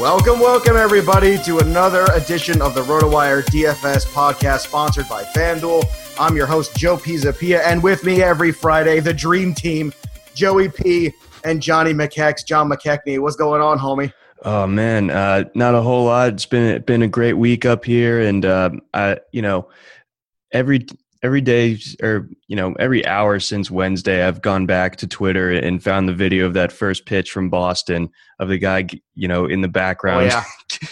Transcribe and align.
Welcome, 0.00 0.40
welcome 0.40 0.76
everybody 0.78 1.36
to 1.42 1.58
another 1.58 2.06
edition 2.14 2.62
of 2.62 2.74
the 2.74 2.80
RotoWire 2.80 3.44
DFS 3.44 4.06
podcast 4.06 4.60
sponsored 4.60 5.06
by 5.10 5.24
FanDuel. 5.24 5.84
I'm 6.18 6.34
your 6.34 6.46
host, 6.46 6.74
Joe 6.74 6.96
Pisapia, 6.96 7.60
and 7.66 7.82
with 7.82 8.02
me 8.02 8.22
every 8.22 8.50
Friday, 8.50 9.00
the 9.00 9.12
dream 9.12 9.54
team, 9.54 9.92
Joey 10.34 10.70
P 10.70 11.12
and 11.44 11.60
Johnny 11.60 11.92
McKex, 11.92 12.46
John 12.46 12.70
McKechnie. 12.70 13.18
What's 13.18 13.36
going 13.36 13.60
on, 13.60 13.78
homie? 13.78 14.10
Oh 14.42 14.66
man, 14.66 15.10
uh, 15.10 15.44
not 15.54 15.74
a 15.74 15.82
whole 15.82 16.06
lot. 16.06 16.32
It's 16.32 16.46
been 16.46 16.80
been 16.80 17.02
a 17.02 17.08
great 17.08 17.34
week 17.34 17.66
up 17.66 17.84
here, 17.84 18.22
and 18.22 18.46
uh, 18.46 18.70
I, 18.94 19.18
you 19.32 19.42
know, 19.42 19.68
every 20.50 20.86
every 21.22 21.40
day 21.40 21.78
or 22.02 22.28
you 22.48 22.56
know 22.56 22.74
every 22.78 23.04
hour 23.06 23.38
since 23.38 23.70
Wednesday, 23.70 24.26
I've 24.26 24.42
gone 24.42 24.66
back 24.66 24.96
to 24.96 25.06
Twitter 25.06 25.50
and 25.50 25.82
found 25.82 26.08
the 26.08 26.14
video 26.14 26.46
of 26.46 26.54
that 26.54 26.72
first 26.72 27.06
pitch 27.06 27.30
from 27.30 27.50
Boston 27.50 28.10
of 28.38 28.48
the 28.48 28.58
guy 28.58 28.88
you 29.14 29.28
know 29.28 29.46
in 29.46 29.60
the 29.60 29.68
background 29.68 30.22
oh, 30.22 30.26
yeah. 30.26 30.44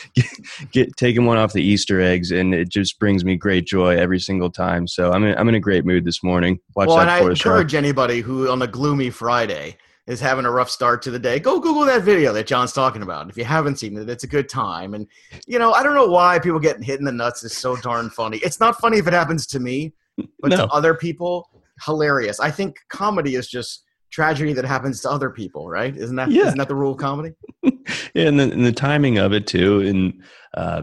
get, 0.15 0.27
get, 0.73 0.97
taking 0.97 1.25
one 1.25 1.39
off 1.39 1.53
the 1.53 1.63
Easter 1.63 2.01
eggs, 2.01 2.31
and 2.31 2.55
it 2.55 2.69
just 2.69 2.99
brings 2.99 3.25
me 3.25 3.37
great 3.37 3.67
joy 3.67 3.97
every 3.97 4.21
single 4.21 4.51
time. 4.51 4.87
So 4.87 5.13
I'm 5.13 5.25
in, 5.25 5.37
I'm 5.39 5.49
in 5.49 5.55
a 5.55 5.61
great 5.61 5.85
mood 5.85 6.05
this 6.05 6.23
morning. 6.23 6.59
Watch 6.75 6.89
well, 6.89 7.01
and 7.01 7.11
I 7.11 7.21
encourage 7.21 7.73
show. 7.73 7.79
anybody 7.79 8.21
who 8.21 8.51
on 8.51 8.63
a 8.63 8.67
gloomy 8.67 9.11
Friday 9.11 9.77
is 10.07 10.21
having 10.21 10.47
a 10.47 10.51
rough 10.51 10.71
start 10.71 11.03
to 11.03 11.11
the 11.11 11.19
day, 11.19 11.39
go 11.39 11.61
Google 11.61 11.85
that 11.85 12.03
video 12.03 12.33
that 12.33 12.47
John's 12.47 12.73
talking 12.73 13.03
about. 13.03 13.29
If 13.29 13.37
you 13.37 13.45
haven't 13.45 13.77
seen 13.77 13.95
it, 13.95 14.09
it's 14.09 14.25
a 14.25 14.29
good 14.29 14.49
time. 14.49 14.95
And 14.95 15.07
you 15.47 15.59
know, 15.59 15.73
I 15.73 15.83
don't 15.83 15.95
know 15.95 16.09
why 16.09 16.39
people 16.39 16.59
getting 16.59 16.83
hit 16.83 16.99
in 16.99 17.05
the 17.05 17.13
nuts 17.13 17.45
is 17.45 17.55
so 17.55 17.77
darn 17.77 18.09
funny. 18.11 18.39
It's 18.39 18.59
not 18.59 18.81
funny 18.81 18.99
if 18.99 19.07
it 19.07 19.13
happens 19.13 19.47
to 19.49 19.61
me 19.61 19.93
but 20.41 20.51
no. 20.51 20.57
to 20.57 20.67
other 20.69 20.95
people, 20.95 21.51
hilarious. 21.85 22.41
I 22.41 22.51
think 22.51 22.79
comedy 22.89 23.35
is 23.35 23.49
just 23.49 23.85
tragedy 24.11 24.53
that 24.55 24.65
happens 24.65 25.01
to 25.03 25.11
other 25.11 25.31
people, 25.31 25.69
right? 25.69 25.97
Isn't 25.97 26.17
that 26.17 26.31
yeah. 26.31 26.45
not 26.45 26.57
that 26.57 26.69
the 26.69 26.75
rule 26.75 26.93
of 26.93 26.99
comedy? 26.99 27.35
yeah, 27.63 27.73
and 28.15 28.41
the, 28.41 28.45
and 28.45 28.65
the, 28.65 28.73
timing 28.73 29.19
of 29.19 29.33
it 29.33 29.47
too, 29.47 29.81
and 29.81 30.23
uh, 30.55 30.83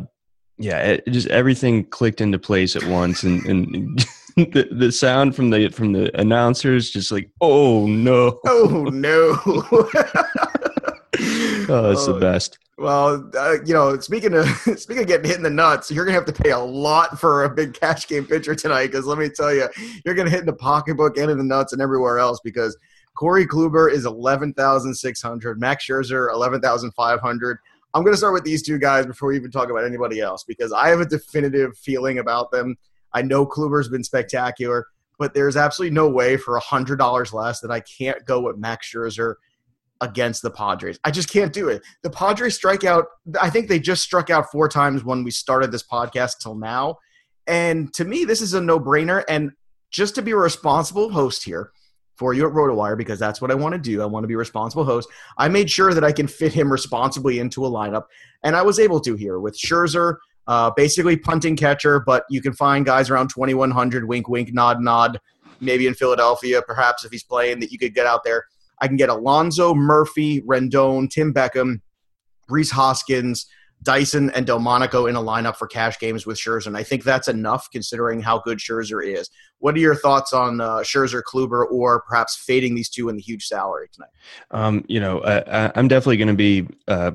yeah, 0.57 0.79
it, 0.79 1.07
just 1.07 1.27
everything 1.27 1.85
clicked 1.85 2.21
into 2.21 2.39
place 2.39 2.75
at 2.75 2.85
once, 2.85 3.23
and 3.23 3.45
and. 3.45 4.05
the, 4.35 4.67
the 4.69 4.91
sound 4.91 5.33
from 5.33 5.49
the 5.49 5.69
from 5.69 5.93
the 5.93 6.11
announcers 6.19 6.91
just 6.91 7.09
like 7.09 7.29
oh 7.39 7.87
no 7.87 8.37
oh 8.45 8.83
no 8.91 9.33
oh 11.69 11.91
it's 11.91 12.05
the 12.05 12.13
best 12.13 12.57
well, 12.77 13.31
uh, 13.37 13.57
you 13.65 13.73
know, 13.73 13.97
speaking 13.99 14.33
of 14.33 14.47
speaking 14.77 15.03
of 15.03 15.07
getting 15.07 15.27
hit 15.27 15.37
in 15.37 15.43
the 15.43 15.49
nuts, 15.49 15.89
you're 15.89 16.05
gonna 16.05 16.15
have 16.15 16.25
to 16.25 16.33
pay 16.33 16.51
a 16.51 16.59
lot 16.59 17.19
for 17.19 17.45
a 17.45 17.49
big 17.49 17.73
cash 17.73 18.07
game 18.07 18.25
pitcher 18.25 18.53
tonight. 18.53 18.87
Because 18.87 19.05
let 19.05 19.17
me 19.17 19.29
tell 19.29 19.53
you, 19.53 19.69
you're 20.03 20.15
gonna 20.15 20.29
hit 20.29 20.41
in 20.41 20.45
the 20.45 20.53
pocketbook 20.53 21.17
and 21.17 21.31
in 21.31 21.37
the 21.37 21.43
nuts 21.43 21.71
and 21.71 21.81
everywhere 21.81 22.19
else. 22.19 22.39
Because 22.43 22.77
Corey 23.15 23.47
Kluber 23.47 23.89
is 23.89 24.05
eleven 24.05 24.53
thousand 24.53 24.93
six 24.93 25.21
hundred, 25.21 25.59
Max 25.59 25.85
Scherzer 25.87 26.31
eleven 26.33 26.59
thousand 26.59 26.91
five 26.91 27.21
hundred. 27.21 27.57
I'm 27.93 28.03
gonna 28.03 28.17
start 28.17 28.33
with 28.33 28.43
these 28.43 28.61
two 28.61 28.77
guys 28.77 29.05
before 29.05 29.29
we 29.29 29.37
even 29.37 29.51
talk 29.51 29.69
about 29.69 29.85
anybody 29.85 30.19
else 30.19 30.43
because 30.43 30.73
I 30.73 30.89
have 30.89 30.99
a 30.99 31.05
definitive 31.05 31.77
feeling 31.77 32.19
about 32.19 32.51
them. 32.51 32.75
I 33.13 33.21
know 33.21 33.45
Kluber's 33.45 33.87
been 33.87 34.03
spectacular, 34.03 34.87
but 35.17 35.33
there's 35.33 35.55
absolutely 35.55 35.95
no 35.95 36.09
way 36.09 36.35
for 36.35 36.57
a 36.57 36.61
hundred 36.61 36.97
dollars 36.97 37.31
less 37.31 37.61
that 37.61 37.71
I 37.71 37.79
can't 37.79 38.25
go 38.25 38.41
with 38.41 38.57
Max 38.57 38.91
Scherzer 38.91 39.35
against 40.05 40.41
the 40.41 40.51
Padres. 40.51 40.99
I 41.03 41.11
just 41.11 41.29
can't 41.29 41.51
do 41.51 41.69
it. 41.69 41.81
The 42.03 42.09
Padres 42.09 42.55
strike 42.55 42.83
out, 42.83 43.05
I 43.41 43.49
think 43.49 43.67
they 43.67 43.79
just 43.79 44.03
struck 44.03 44.29
out 44.29 44.51
four 44.51 44.69
times 44.69 45.03
when 45.03 45.23
we 45.23 45.31
started 45.31 45.71
this 45.71 45.83
podcast 45.83 46.39
till 46.39 46.55
now. 46.55 46.97
And 47.47 47.93
to 47.95 48.05
me, 48.05 48.23
this 48.25 48.41
is 48.41 48.53
a 48.53 48.61
no 48.61 48.79
brainer. 48.79 49.23
And 49.27 49.51
just 49.91 50.15
to 50.15 50.21
be 50.21 50.31
a 50.31 50.37
responsible 50.37 51.09
host 51.09 51.43
here 51.43 51.71
for 52.15 52.33
you 52.33 52.47
at 52.47 52.53
RotoWire, 52.53 52.97
because 52.97 53.19
that's 53.19 53.41
what 53.41 53.51
I 53.51 53.55
want 53.55 53.73
to 53.73 53.79
do, 53.79 54.01
I 54.01 54.05
want 54.05 54.23
to 54.23 54.27
be 54.27 54.35
a 54.35 54.37
responsible 54.37 54.85
host. 54.85 55.09
I 55.37 55.47
made 55.49 55.69
sure 55.69 55.93
that 55.93 56.03
I 56.03 56.11
can 56.11 56.27
fit 56.27 56.53
him 56.53 56.71
responsibly 56.71 57.39
into 57.39 57.65
a 57.65 57.69
lineup. 57.69 58.03
And 58.43 58.55
I 58.55 58.61
was 58.61 58.79
able 58.79 58.99
to 59.01 59.15
here 59.15 59.39
with 59.39 59.57
Scherzer, 59.57 60.17
uh, 60.47 60.71
basically 60.75 61.17
punting 61.17 61.57
catcher, 61.57 61.99
but 61.99 62.25
you 62.29 62.41
can 62.41 62.53
find 62.53 62.85
guys 62.85 63.09
around 63.09 63.29
2,100, 63.29 64.07
wink, 64.07 64.29
wink, 64.29 64.53
nod, 64.53 64.81
nod, 64.81 65.19
maybe 65.59 65.87
in 65.87 65.93
Philadelphia, 65.93 66.61
perhaps 66.61 67.03
if 67.03 67.11
he's 67.11 67.23
playing, 67.23 67.59
that 67.59 67.71
you 67.71 67.77
could 67.77 67.93
get 67.93 68.05
out 68.05 68.23
there 68.23 68.45
I 68.81 68.87
can 68.87 68.97
get 68.97 69.09
Alonso, 69.09 69.73
Murphy, 69.73 70.41
Rendon, 70.41 71.09
Tim 71.09 71.33
Beckham, 71.33 71.81
Rhys 72.49 72.71
Hoskins, 72.71 73.47
Dyson, 73.83 74.31
and 74.31 74.45
Delmonico 74.45 75.05
in 75.05 75.15
a 75.15 75.21
lineup 75.21 75.55
for 75.55 75.67
cash 75.67 75.99
games 75.99 76.25
with 76.25 76.37
Scherzer. 76.37 76.67
And 76.67 76.77
I 76.77 76.83
think 76.83 77.03
that's 77.03 77.27
enough 77.27 77.69
considering 77.71 78.21
how 78.21 78.39
good 78.39 78.57
Scherzer 78.57 79.05
is. 79.05 79.29
What 79.59 79.75
are 79.75 79.79
your 79.79 79.95
thoughts 79.95 80.33
on 80.33 80.59
uh, 80.59 80.77
Scherzer, 80.77 81.21
Kluber, 81.21 81.65
or 81.71 82.01
perhaps 82.01 82.35
fading 82.35 82.75
these 82.75 82.89
two 82.89 83.09
in 83.09 83.15
the 83.15 83.21
huge 83.21 83.45
salary 83.45 83.87
tonight? 83.93 84.09
Um, 84.51 84.83
you 84.87 84.99
know, 84.99 85.21
I, 85.23 85.71
am 85.77 85.87
definitely 85.87 86.17
going 86.17 86.27
to 86.29 86.33
be 86.33 86.67
uh, 86.87 87.11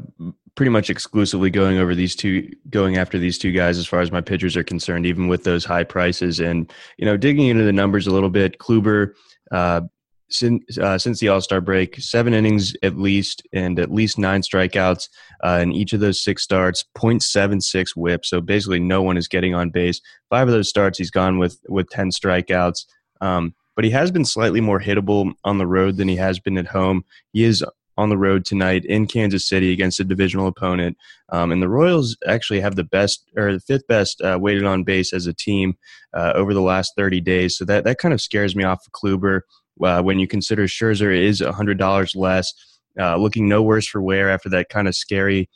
pretty 0.55 0.71
much 0.71 0.91
exclusively 0.91 1.51
going 1.51 1.79
over 1.79 1.95
these 1.95 2.15
two, 2.15 2.49
going 2.71 2.97
after 2.97 3.19
these 3.19 3.39
two 3.39 3.53
guys 3.53 3.79
as 3.79 3.87
far 3.87 4.01
as 4.01 4.13
my 4.13 4.21
pitchers 4.21 4.57
are 4.57 4.65
concerned, 4.65 5.07
even 5.07 5.29
with 5.29 5.45
those 5.45 5.65
high 5.65 5.85
prices. 5.85 6.41
And, 6.41 6.73
you 6.99 7.05
know, 7.05 7.17
digging 7.17 7.49
into 7.49 7.65
the 7.65 7.73
numbers 7.73 8.07
a 8.07 8.13
little 8.13 8.31
bit, 8.31 8.59
Kluber, 8.59 9.15
uh, 9.51 9.83
since 10.31 10.79
uh, 10.79 10.99
since 10.99 11.21
the 11.21 11.29
All 11.29 11.41
Star 11.41 11.61
break, 11.61 11.97
seven 12.01 12.35
innings 12.35 12.75
at 12.83 12.97
least, 12.97 13.43
and 13.53 13.79
at 13.79 13.91
least 13.91 14.19
nine 14.19 14.43
strikeouts 14.43 15.09
uh, 15.45 15.61
in 15.63 15.73
each 15.73 15.93
of 15.93 16.01
those 16.01 16.23
six 16.23 16.43
starts. 16.43 16.85
0.76 16.97 17.97
WHIP, 17.97 18.25
so 18.25 18.41
basically 18.41 18.81
no 18.81 19.03
one 19.03 19.17
is 19.17 19.29
getting 19.29 19.55
on 19.55 19.71
base. 19.71 20.01
Five 20.29 20.49
of 20.49 20.53
those 20.53 20.69
starts, 20.69 20.99
he's 20.99 21.11
gone 21.11 21.39
with 21.39 21.59
with 21.69 21.89
ten 21.91 22.11
strikeouts. 22.11 22.87
Um, 23.21 23.55
but 23.77 23.85
he 23.85 23.91
has 23.91 24.11
been 24.11 24.25
slightly 24.25 24.61
more 24.61 24.81
hittable 24.81 25.33
on 25.45 25.59
the 25.59 25.67
road 25.67 25.97
than 25.97 26.09
he 26.09 26.17
has 26.17 26.39
been 26.39 26.59
at 26.59 26.67
home. 26.67 27.05
He 27.33 27.45
is 27.45 27.65
on 28.01 28.09
the 28.09 28.17
road 28.17 28.45
tonight 28.45 28.85
in 28.87 29.07
Kansas 29.07 29.47
City 29.47 29.73
against 29.73 30.01
a 30.01 30.05
divisional 30.05 30.47
opponent. 30.47 30.97
Um, 31.29 31.53
and 31.53 31.63
the 31.63 31.69
Royals 31.69 32.17
actually 32.27 32.61
have 32.61 32.77
the 32.77 32.85
best 32.85 33.25
or 33.37 33.53
the 33.53 33.61
fifth 33.61 33.87
best 33.87 34.21
uh, 34.23 34.39
weighted 34.41 34.65
on 34.65 34.85
base 34.85 35.13
as 35.13 35.27
a 35.27 35.35
team 35.35 35.77
uh, 36.15 36.33
over 36.35 36.55
the 36.55 36.63
last 36.63 36.95
30 36.97 37.21
days. 37.21 37.59
So 37.59 37.65
that, 37.67 37.85
that 37.85 37.99
kind 37.99 38.15
of 38.15 38.21
scares 38.21 38.57
me 38.57 38.65
off 38.65 38.87
of 38.87 38.93
Kluber 38.93 39.43
uh, 39.83 40.03
when 40.03 40.19
you 40.19 40.27
consider 40.27 40.67
Scherzer 40.67 41.17
is 41.17 41.41
$100 41.41 42.17
less, 42.17 42.53
uh, 42.99 43.17
looking 43.17 43.49
no 43.49 43.63
worse 43.63 43.87
for 43.87 44.03
wear 44.03 44.31
after 44.31 44.49
that 44.51 44.69
kind 44.69 44.89
of 44.89 44.95
scary 44.95 45.49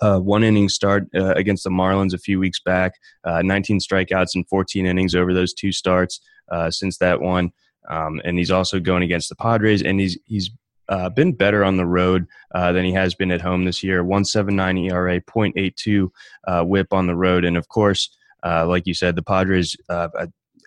uh, 0.00 0.18
one 0.18 0.42
inning 0.42 0.68
start 0.68 1.06
uh, 1.14 1.34
against 1.34 1.64
the 1.64 1.70
Marlins 1.70 2.14
a 2.14 2.18
few 2.18 2.38
weeks 2.38 2.60
back, 2.60 2.94
uh, 3.24 3.42
19 3.42 3.78
strikeouts 3.80 4.34
and 4.34 4.48
14 4.48 4.86
innings 4.86 5.14
over 5.14 5.34
those 5.34 5.52
two 5.52 5.72
starts 5.72 6.20
uh, 6.50 6.70
since 6.70 6.98
that 6.98 7.20
one. 7.20 7.52
Um, 7.88 8.20
and 8.24 8.38
he's 8.38 8.50
also 8.50 8.80
going 8.80 9.02
against 9.02 9.28
the 9.28 9.36
Padres, 9.36 9.82
and 9.82 10.00
he's 10.00 10.16
he's 10.24 10.50
uh, 10.88 11.10
been 11.10 11.32
better 11.32 11.64
on 11.64 11.76
the 11.76 11.84
road 11.84 12.26
than 12.52 12.84
he 12.84 12.92
has 12.92 13.14
been 13.14 13.30
at 13.30 13.42
home 13.42 13.64
this 13.64 13.82
year. 13.82 14.02
179 14.02 14.78
ERA, 14.78 15.20
0.82 15.20 16.66
whip 16.66 16.92
on 16.92 17.06
the 17.06 17.14
road. 17.14 17.44
And 17.44 17.58
of 17.58 17.68
course, 17.68 18.08
like 18.42 18.86
you 18.86 18.94
said, 18.94 19.16
the 19.16 19.22
Padres, 19.22 19.76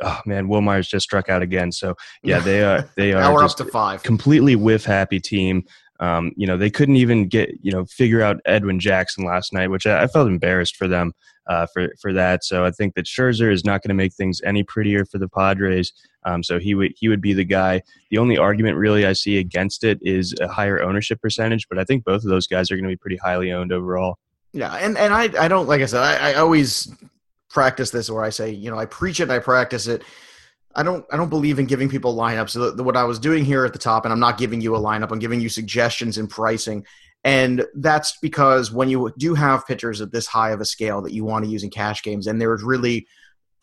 oh 0.02 0.20
man, 0.26 0.48
Wil 0.48 0.62
Myers 0.62 0.88
just 0.88 1.04
struck 1.04 1.30
out 1.30 1.42
again. 1.42 1.72
So 1.72 1.96
yeah, 2.24 2.40
they 2.40 2.64
are 2.64 2.90
they 2.96 3.14
are 3.14 3.22
now 3.22 3.34
we're 3.34 3.44
up 3.44 3.56
to 3.58 3.66
five. 3.66 4.04
completely 4.04 4.56
whiff 4.56 4.86
happy 4.86 5.20
team. 5.20 5.66
Um, 6.00 6.32
you 6.36 6.46
know, 6.46 6.58
they 6.58 6.70
couldn't 6.70 6.98
even 6.98 7.28
get, 7.28 7.50
you 7.62 7.72
know, 7.72 7.86
figure 7.86 8.22
out 8.22 8.40
Edwin 8.46 8.80
Jackson 8.80 9.26
last 9.26 9.52
night, 9.52 9.72
which 9.72 9.88
I, 9.88 10.04
I 10.04 10.08
felt 10.08 10.28
embarrassed 10.28 10.76
for 10.76 10.88
them 10.88 11.14
uh, 11.48 11.66
for, 11.74 11.90
for 12.00 12.14
that. 12.14 12.44
So 12.44 12.66
I 12.66 12.72
think 12.72 12.94
that 12.96 13.06
Scherzer 13.06 13.52
is 13.52 13.66
not 13.66 13.82
going 13.82 13.90
to 13.90 13.96
make 13.96 14.14
things 14.14 14.42
any 14.46 14.64
prettier 14.64 15.06
for 15.06 15.18
the 15.18 15.28
Padres. 15.28 15.92
Um, 16.24 16.44
so 16.44 16.60
he 16.60 16.76
would 16.76 16.94
he 16.96 17.08
would 17.08 17.22
be 17.22 17.34
the 17.34 17.46
guy. 17.46 17.82
The 18.12 18.18
only 18.18 18.38
argument 18.38 18.78
really 18.78 19.06
I 19.06 19.14
see 19.14 19.38
against 19.38 19.84
it 19.84 19.98
is 20.02 20.36
a 20.42 20.48
higher 20.48 20.82
ownership 20.82 21.22
percentage, 21.22 21.68
but 21.70 21.80
I 21.80 21.84
think 21.84 22.04
both 22.04 22.24
of 22.24 22.30
those 22.30 22.48
guys 22.48 22.70
are 22.70 22.76
going 22.76 22.84
to 22.84 22.90
be 22.90 22.98
pretty 22.98 23.18
highly 23.18 23.52
owned 23.52 23.72
overall. 23.72 24.18
Yeah, 24.54 24.74
and 24.76 24.98
and 24.98 25.14
I 25.14 25.30
I 25.40 25.48
don't 25.48 25.68
like 25.68 25.82
I 25.82 25.86
said 25.86 26.02
I, 26.02 26.32
I 26.32 26.34
always 26.36 26.94
practice 27.50 27.92
this 27.92 28.10
where 28.10 28.24
I 28.24 28.30
say 28.30 28.52
you 28.52 28.70
know 28.70 28.78
I 28.78 28.86
preach 28.86 29.20
it 29.20 29.30
I 29.30 29.40
practice 29.40 29.88
it. 29.88 30.04
I 30.76 30.84
don't 30.84 31.06
I 31.12 31.18
don't 31.18 31.30
believe 31.30 31.60
in 31.60 31.66
giving 31.66 31.90
people 31.90 32.16
lineups. 32.16 32.52
So 32.52 32.70
the, 32.70 32.76
the, 32.78 32.84
what 32.84 32.98
I 32.98 33.04
was 33.04 33.20
doing 33.20 33.44
here 33.44 33.66
at 33.66 33.74
the 33.74 33.80
top, 33.80 34.06
and 34.06 34.14
I'm 34.14 34.20
not 34.20 34.38
giving 34.38 34.62
you 34.62 34.76
a 34.76 34.80
lineup. 34.80 35.12
I'm 35.12 35.20
giving 35.20 35.42
you 35.42 35.50
suggestions 35.50 36.18
in 36.18 36.28
pricing, 36.28 36.86
and 37.24 37.66
that's 37.76 38.18
because 38.22 38.72
when 38.72 38.90
you 38.90 39.12
do 39.18 39.34
have 39.34 39.66
pitchers 39.66 40.02
at 40.02 40.12
this 40.12 40.28
high 40.28 40.52
of 40.52 40.62
a 40.62 40.66
scale 40.66 41.02
that 41.02 41.14
you 41.14 41.26
want 41.26 41.46
to 41.46 41.52
use 41.52 41.64
in 41.64 41.72
cash 41.72 42.04
games, 42.04 42.28
and 42.28 42.40
there's 42.40 42.64
really 42.64 43.08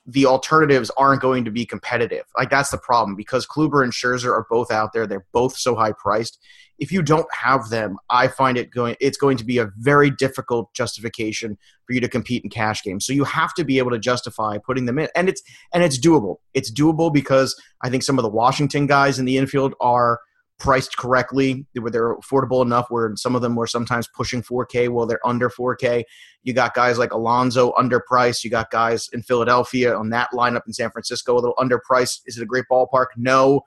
the 0.07 0.27
alternatives 0.27 0.91
aren't 0.99 1.23
going 1.23 1.45
to 1.45 1.51
be 1.51 1.65
competitive. 1.65 2.25
Like 2.37 2.51
that's 2.51 2.71
the 2.71 2.79
problem 2.79 3.17
because 3.17 3.47
Kluber 3.47 3.83
and 3.83 3.93
Scherzer 3.93 4.31
are 4.31 4.47
both 4.51 4.71
out 4.71 4.93
there. 4.93 5.07
They're 5.07 5.27
both 5.33 5.57
so 5.57 5.75
high 5.75 5.93
priced. 5.93 6.39
If 6.79 6.93
you 6.93 7.03
don't 7.03 7.33
have 7.33 7.71
them, 7.71 7.97
I 8.11 8.29
find 8.29 8.59
it 8.59 8.71
going 8.71 8.97
it's 9.01 9.17
going 9.17 9.37
to 9.39 9.45
be 9.45 9.59
a 9.59 9.71
very 9.79 10.11
difficult 10.11 10.75
justification 10.75 11.57
for 11.87 11.95
you 11.95 12.01
to 12.01 12.09
compete 12.09 12.45
in 12.45 12.51
cash 12.51 12.83
games. 12.83 13.07
So 13.07 13.13
you 13.13 13.25
have 13.25 13.55
to 13.55 13.65
be 13.65 13.79
able 13.79 13.93
to 13.93 13.99
justify 13.99 14.59
putting 14.59 14.85
them 14.85 14.99
in. 14.99 15.09
And 15.15 15.29
it's 15.29 15.43
and 15.73 15.83
it's 15.83 15.99
doable. 15.99 16.37
It's 16.53 16.71
doable 16.71 17.13
because 17.13 17.59
I 17.83 17.89
think 17.89 18.03
some 18.03 18.19
of 18.19 18.25
the 18.25 18.31
Washington 18.31 18.87
guys 18.87 19.19
in 19.19 19.25
the 19.25 19.39
infield 19.39 19.75
are 19.81 20.21
priced 20.65 20.97
correctly, 20.97 21.67
where 21.79 21.91
they're 21.91 22.17
affordable 22.17 22.65
enough 22.65 22.87
where 22.89 23.13
some 23.17 23.37
of 23.37 23.43
them 23.43 23.55
were 23.55 23.67
sometimes 23.67 24.09
pushing 24.09 24.43
4K 24.43 24.89
while 24.89 25.05
they're 25.05 25.25
under 25.27 25.51
4K. 25.51 26.05
You 26.43 26.55
got 26.55 26.73
guys 26.73 26.97
like 26.97 27.13
Alonso 27.13 27.73
underpriced. 27.73 28.43
You 28.45 28.51
got 28.51 28.71
guys 28.71 29.11
in 29.13 29.23
Philadelphia 29.23 29.95
on 29.95 30.09
that 30.09 30.31
lineup 30.33 30.63
in 30.67 30.73
San 30.73 30.91
Francisco 30.91 31.35
a 31.35 31.37
little 31.37 31.55
underpriced. 31.57 32.23
Is 32.25 32.39
it 32.39 32.43
a 32.43 32.47
great 32.47 32.65
ballpark? 32.73 33.09
No. 33.19 33.61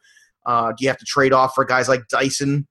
Uh, 0.44 0.70
do 0.70 0.78
you 0.84 0.88
have 0.88 0.98
to 0.98 1.06
trade 1.06 1.34
off 1.34 1.54
for 1.54 1.64
guys 1.64 1.88
like 1.88 2.08
Dyson 2.08 2.68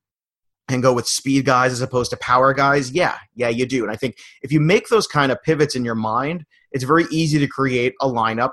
and 0.69 0.83
go 0.83 0.93
with 0.93 1.07
speed 1.07 1.45
guys 1.45 1.71
as 1.71 1.81
opposed 1.81 2.11
to 2.11 2.17
power 2.17 2.53
guys? 2.53 2.91
Yeah, 2.91 3.19
yeah, 3.37 3.49
you 3.49 3.65
do. 3.65 3.85
And 3.85 3.93
I 3.93 3.97
think 3.97 4.17
if 4.43 4.51
you 4.51 4.59
make 4.59 4.89
those 4.89 5.07
kind 5.07 5.31
of 5.31 5.41
pivots 5.45 5.77
in 5.77 5.85
your 5.85 5.95
mind, 5.95 6.45
it's 6.73 6.83
very 6.83 7.05
easy 7.13 7.39
to 7.39 7.47
create 7.47 7.95
a 8.01 8.09
lineup 8.09 8.51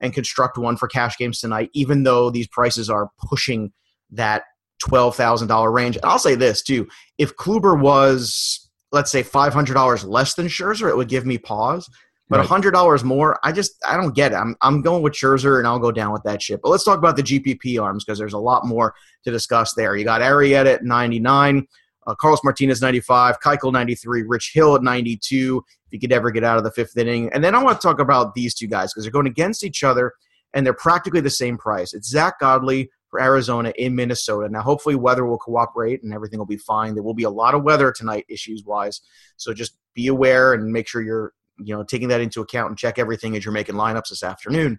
and 0.00 0.14
construct 0.14 0.56
one 0.56 0.78
for 0.78 0.88
cash 0.88 1.18
games 1.18 1.40
tonight, 1.40 1.68
even 1.74 2.04
though 2.04 2.30
these 2.30 2.48
prices 2.48 2.88
are 2.88 3.10
pushing 3.28 3.70
that 4.12 4.44
$12,000 4.82 5.72
range. 5.72 5.96
And 5.96 6.04
I'll 6.04 6.18
say 6.18 6.34
this 6.34 6.62
too 6.62 6.88
if 7.18 7.36
Kluber 7.36 7.78
was, 7.78 8.70
let's 8.92 9.10
say, 9.10 9.22
$500 9.22 10.08
less 10.08 10.34
than 10.34 10.46
Scherzer, 10.46 10.88
it 10.88 10.96
would 10.96 11.08
give 11.08 11.26
me 11.26 11.38
pause. 11.38 11.88
But 12.30 12.38
right. 12.38 12.62
$100 12.62 13.02
more, 13.02 13.40
I 13.42 13.50
just, 13.50 13.74
I 13.84 13.96
don't 13.96 14.14
get 14.14 14.30
it. 14.30 14.36
I'm, 14.36 14.54
I'm 14.62 14.82
going 14.82 15.02
with 15.02 15.14
Scherzer 15.14 15.58
and 15.58 15.66
I'll 15.66 15.80
go 15.80 15.90
down 15.90 16.12
with 16.12 16.22
that 16.22 16.40
shit. 16.40 16.62
But 16.62 16.68
let's 16.68 16.84
talk 16.84 16.96
about 16.96 17.16
the 17.16 17.24
GPP 17.24 17.82
arms 17.82 18.04
because 18.04 18.20
there's 18.20 18.34
a 18.34 18.38
lot 18.38 18.66
more 18.66 18.94
to 19.24 19.32
discuss 19.32 19.74
there. 19.74 19.96
You 19.96 20.04
got 20.04 20.20
Arrieta 20.20 20.74
at 20.74 20.84
99, 20.84 21.66
uh, 22.06 22.14
Carlos 22.14 22.44
Martinez 22.44 22.80
95, 22.80 23.40
Keuchel 23.40 23.72
93, 23.72 24.22
Rich 24.22 24.52
Hill 24.54 24.76
at 24.76 24.82
92, 24.84 25.64
if 25.86 25.92
you 25.92 25.98
could 25.98 26.12
ever 26.12 26.30
get 26.30 26.44
out 26.44 26.56
of 26.56 26.62
the 26.62 26.70
fifth 26.70 26.96
inning. 26.96 27.32
And 27.34 27.42
then 27.42 27.56
I 27.56 27.62
want 27.64 27.80
to 27.80 27.86
talk 27.86 27.98
about 27.98 28.34
these 28.34 28.54
two 28.54 28.68
guys 28.68 28.92
because 28.92 29.04
they're 29.04 29.12
going 29.12 29.26
against 29.26 29.64
each 29.64 29.82
other 29.82 30.12
and 30.54 30.64
they're 30.64 30.72
practically 30.72 31.20
the 31.20 31.30
same 31.30 31.58
price. 31.58 31.94
It's 31.94 32.08
Zack 32.08 32.38
Godley 32.38 32.90
for 33.10 33.20
Arizona 33.20 33.72
in 33.76 33.94
Minnesota. 33.94 34.48
Now, 34.48 34.62
hopefully, 34.62 34.94
weather 34.94 35.24
will 35.24 35.38
cooperate 35.38 36.02
and 36.02 36.14
everything 36.14 36.38
will 36.38 36.46
be 36.46 36.56
fine. 36.56 36.94
There 36.94 37.02
will 37.02 37.14
be 37.14 37.24
a 37.24 37.30
lot 37.30 37.54
of 37.54 37.62
weather 37.62 37.92
tonight, 37.92 38.24
issues 38.28 38.64
wise. 38.64 39.00
So 39.36 39.52
just 39.52 39.76
be 39.94 40.06
aware 40.06 40.54
and 40.54 40.72
make 40.72 40.88
sure 40.88 41.02
you're 41.02 41.32
you 41.58 41.74
know 41.74 41.82
taking 41.82 42.08
that 42.08 42.20
into 42.20 42.40
account 42.40 42.70
and 42.70 42.78
check 42.78 42.98
everything 42.98 43.36
as 43.36 43.44
you're 43.44 43.52
making 43.52 43.74
lineups 43.74 44.08
this 44.08 44.22
afternoon. 44.22 44.78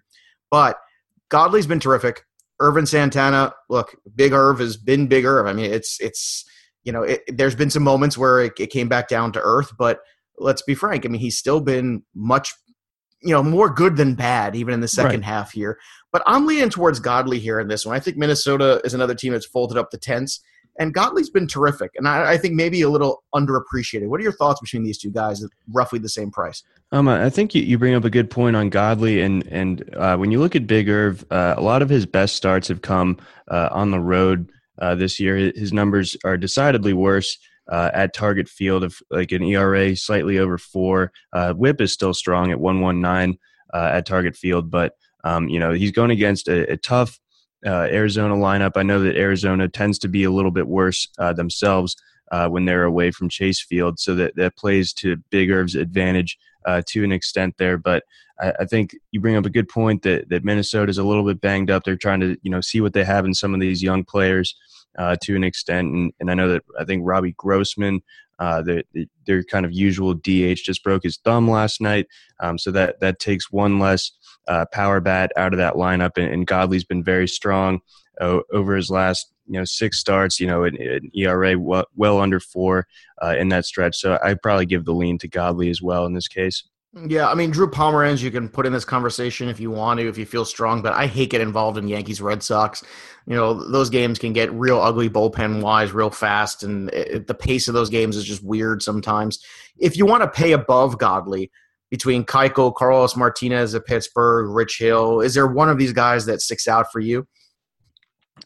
But 0.50 0.78
Godley's 1.28 1.66
been 1.66 1.80
terrific. 1.80 2.24
Ervin 2.60 2.86
Santana, 2.86 3.54
look, 3.68 3.96
Big 4.14 4.32
Irv 4.32 4.58
has 4.60 4.76
been 4.76 5.06
bigger. 5.08 5.46
I 5.46 5.52
mean, 5.52 5.70
it's 5.72 6.00
it's 6.00 6.44
you 6.84 6.92
know, 6.92 7.02
it, 7.02 7.22
there's 7.28 7.54
been 7.54 7.70
some 7.70 7.82
moments 7.82 8.18
where 8.18 8.40
it, 8.40 8.52
it 8.58 8.70
came 8.70 8.88
back 8.88 9.08
down 9.08 9.32
to 9.32 9.40
earth, 9.40 9.72
but 9.78 10.00
let's 10.38 10.62
be 10.62 10.74
frank. 10.74 11.04
I 11.04 11.08
mean, 11.08 11.20
he's 11.20 11.38
still 11.38 11.60
been 11.60 12.02
much 12.14 12.52
you 13.22 13.30
know 13.30 13.42
more 13.42 13.68
good 13.68 13.96
than 13.96 14.14
bad 14.14 14.54
even 14.56 14.74
in 14.74 14.80
the 14.80 14.88
second 14.88 15.20
right. 15.20 15.24
half 15.24 15.52
here. 15.52 15.78
But 16.12 16.22
i'm 16.26 16.46
leaning 16.46 16.70
towards 16.70 17.00
godley 17.00 17.38
here 17.38 17.60
in 17.60 17.68
this 17.68 17.86
one. 17.86 17.96
I 17.96 18.00
think 18.00 18.16
minnesota 18.16 18.80
is 18.84 18.94
another 18.94 19.14
team 19.14 19.32
that's 19.32 19.46
folded 19.46 19.78
up 19.78 19.90
the 19.90 19.98
tents 19.98 20.40
and 20.78 20.94
godley's 20.94 21.30
been 21.30 21.46
terrific 21.46 21.90
and 21.96 22.08
I, 22.08 22.32
I, 22.32 22.38
think 22.38 22.54
maybe 22.54 22.82
a 22.82 22.88
little 22.88 23.24
underappreciated. 23.34 24.08
What 24.08 24.20
are 24.20 24.22
your 24.22 24.32
thoughts 24.32 24.60
between 24.60 24.84
these 24.84 24.98
two 24.98 25.10
guys 25.10 25.42
at 25.42 25.50
roughly 25.70 25.98
the 25.98 26.08
same 26.08 26.30
price? 26.30 26.62
Um, 26.92 27.08
i 27.08 27.30
think 27.30 27.54
you, 27.54 27.62
you 27.62 27.78
bring 27.78 27.94
up 27.94 28.04
a 28.04 28.10
good 28.10 28.30
point 28.30 28.56
on 28.56 28.68
godley 28.70 29.20
and 29.22 29.46
and 29.48 29.88
uh, 29.96 30.16
when 30.16 30.30
you 30.30 30.40
look 30.40 30.56
at 30.56 30.66
big 30.66 30.88
irv 30.88 31.24
uh, 31.30 31.54
a 31.56 31.62
lot 31.62 31.82
of 31.82 31.88
his 31.88 32.06
best 32.06 32.36
starts 32.36 32.68
have 32.68 32.82
come 32.82 33.18
uh, 33.48 33.68
on 33.72 33.90
the 33.90 34.00
road 34.00 34.50
uh, 34.78 34.94
this 34.94 35.20
year. 35.20 35.36
His 35.36 35.72
numbers 35.72 36.16
are 36.24 36.36
decidedly 36.36 36.92
worse 36.92 37.38
uh, 37.70 37.90
at 37.92 38.14
target 38.14 38.48
field 38.48 38.84
of 38.84 38.98
like 39.10 39.32
an 39.32 39.42
ERA 39.42 39.94
slightly 39.96 40.38
over 40.38 40.58
four. 40.58 41.12
Uh, 41.32 41.52
whip 41.52 41.80
is 41.80 41.92
still 41.92 42.14
strong 42.14 42.50
at 42.50 42.60
119 42.60 43.38
uh, 43.72 43.90
at 43.92 44.06
target 44.06 44.36
field, 44.36 44.70
but 44.70 44.94
um, 45.24 45.48
you 45.48 45.58
know 45.58 45.72
he's 45.72 45.92
going 45.92 46.10
against 46.10 46.48
a, 46.48 46.72
a 46.72 46.76
tough 46.76 47.18
uh, 47.64 47.88
Arizona 47.90 48.34
lineup. 48.34 48.72
I 48.76 48.82
know 48.82 49.00
that 49.02 49.16
Arizona 49.16 49.68
tends 49.68 49.98
to 50.00 50.08
be 50.08 50.24
a 50.24 50.30
little 50.30 50.50
bit 50.50 50.66
worse 50.66 51.08
uh, 51.18 51.32
themselves 51.32 51.96
when 52.48 52.64
they're 52.64 52.84
away 52.84 53.10
from 53.10 53.28
Chase 53.28 53.62
Field, 53.62 53.98
so 53.98 54.14
that 54.14 54.34
that 54.36 54.56
plays 54.56 54.92
to 54.94 55.16
Big 55.30 55.50
Irv's 55.50 55.74
advantage 55.74 56.38
to 56.86 57.04
an 57.04 57.12
extent 57.12 57.54
there. 57.58 57.76
But 57.76 58.04
I, 58.40 58.52
I 58.60 58.64
think 58.64 58.96
you 59.12 59.20
bring 59.20 59.36
up 59.36 59.46
a 59.46 59.50
good 59.50 59.68
point 59.68 60.02
that 60.02 60.28
that 60.30 60.44
Minnesota 60.44 60.90
is 60.90 60.98
a 60.98 61.04
little 61.04 61.24
bit 61.24 61.40
banged 61.40 61.70
up. 61.70 61.84
They're 61.84 61.96
trying 61.96 62.20
to 62.20 62.36
you 62.42 62.50
know 62.50 62.60
see 62.60 62.80
what 62.80 62.94
they 62.94 63.04
have 63.04 63.24
in 63.24 63.34
some 63.34 63.54
of 63.54 63.60
these 63.60 63.82
young 63.82 64.04
players 64.04 64.56
uh, 64.98 65.16
to 65.22 65.36
an 65.36 65.44
extent. 65.44 65.92
And, 65.92 66.12
and 66.20 66.30
I 66.30 66.34
know 66.34 66.48
that 66.48 66.62
I 66.78 66.84
think 66.84 67.02
Robbie 67.04 67.32
Grossman, 67.32 68.02
uh, 68.38 68.62
their, 68.62 68.82
their 69.26 69.44
kind 69.44 69.64
of 69.64 69.72
usual 69.72 70.14
DH, 70.14 70.64
just 70.64 70.82
broke 70.82 71.02
his 71.04 71.18
thumb 71.18 71.48
last 71.48 71.80
night. 71.80 72.06
Um, 72.40 72.58
so 72.58 72.70
that, 72.72 73.00
that 73.00 73.18
takes 73.18 73.50
one 73.50 73.78
less 73.78 74.10
uh, 74.48 74.66
power 74.72 75.00
bat 75.00 75.32
out 75.36 75.52
of 75.52 75.58
that 75.58 75.74
lineup. 75.74 76.16
And, 76.16 76.32
and 76.32 76.46
Godley's 76.46 76.84
been 76.84 77.04
very 77.04 77.28
strong 77.28 77.80
uh, 78.20 78.40
over 78.52 78.76
his 78.76 78.90
last 78.90 79.32
you 79.46 79.58
know 79.58 79.64
six 79.64 79.98
starts. 79.98 80.40
You 80.40 80.46
know, 80.46 80.64
an 80.64 81.10
ERA 81.14 81.58
well, 81.58 81.86
well, 81.96 82.20
under 82.20 82.40
four 82.40 82.86
uh, 83.22 83.36
in 83.38 83.48
that 83.50 83.66
stretch. 83.66 83.96
So 83.96 84.18
I 84.22 84.34
probably 84.34 84.66
give 84.66 84.84
the 84.84 84.94
lean 84.94 85.18
to 85.18 85.28
Godley 85.28 85.70
as 85.70 85.82
well 85.82 86.06
in 86.06 86.14
this 86.14 86.28
case. 86.28 86.64
Yeah, 86.94 87.28
I 87.28 87.34
mean 87.34 87.50
Drew 87.50 87.70
Pomeranz, 87.70 88.20
you 88.20 88.30
can 88.30 88.50
put 88.50 88.66
in 88.66 88.72
this 88.72 88.84
conversation 88.84 89.48
if 89.48 89.58
you 89.58 89.70
want 89.70 89.98
to, 89.98 90.08
if 90.08 90.18
you 90.18 90.26
feel 90.26 90.44
strong. 90.44 90.82
But 90.82 90.92
I 90.92 91.06
hate 91.06 91.30
getting 91.30 91.46
involved 91.46 91.78
in 91.78 91.88
Yankees 91.88 92.20
Red 92.20 92.42
Sox. 92.42 92.82
You 93.26 93.34
know 93.34 93.54
those 93.70 93.88
games 93.88 94.18
can 94.18 94.34
get 94.34 94.52
real 94.52 94.78
ugly 94.78 95.08
bullpen 95.08 95.62
wise, 95.62 95.92
real 95.92 96.10
fast, 96.10 96.62
and 96.62 96.90
it, 96.90 97.26
the 97.26 97.34
pace 97.34 97.66
of 97.66 97.74
those 97.74 97.88
games 97.88 98.16
is 98.16 98.24
just 98.24 98.44
weird 98.44 98.82
sometimes. 98.82 99.38
If 99.78 99.96
you 99.96 100.04
want 100.04 100.22
to 100.22 100.28
pay 100.28 100.52
above 100.52 100.98
Godley 100.98 101.50
between 101.90 102.24
Keuchel, 102.24 102.74
Carlos 102.74 103.16
Martinez 103.16 103.74
at 103.74 103.86
Pittsburgh, 103.86 104.54
Rich 104.54 104.78
Hill, 104.78 105.22
is 105.22 105.32
there 105.32 105.46
one 105.46 105.70
of 105.70 105.78
these 105.78 105.92
guys 105.92 106.26
that 106.26 106.42
sticks 106.42 106.68
out 106.68 106.92
for 106.92 107.00
you? 107.00 107.26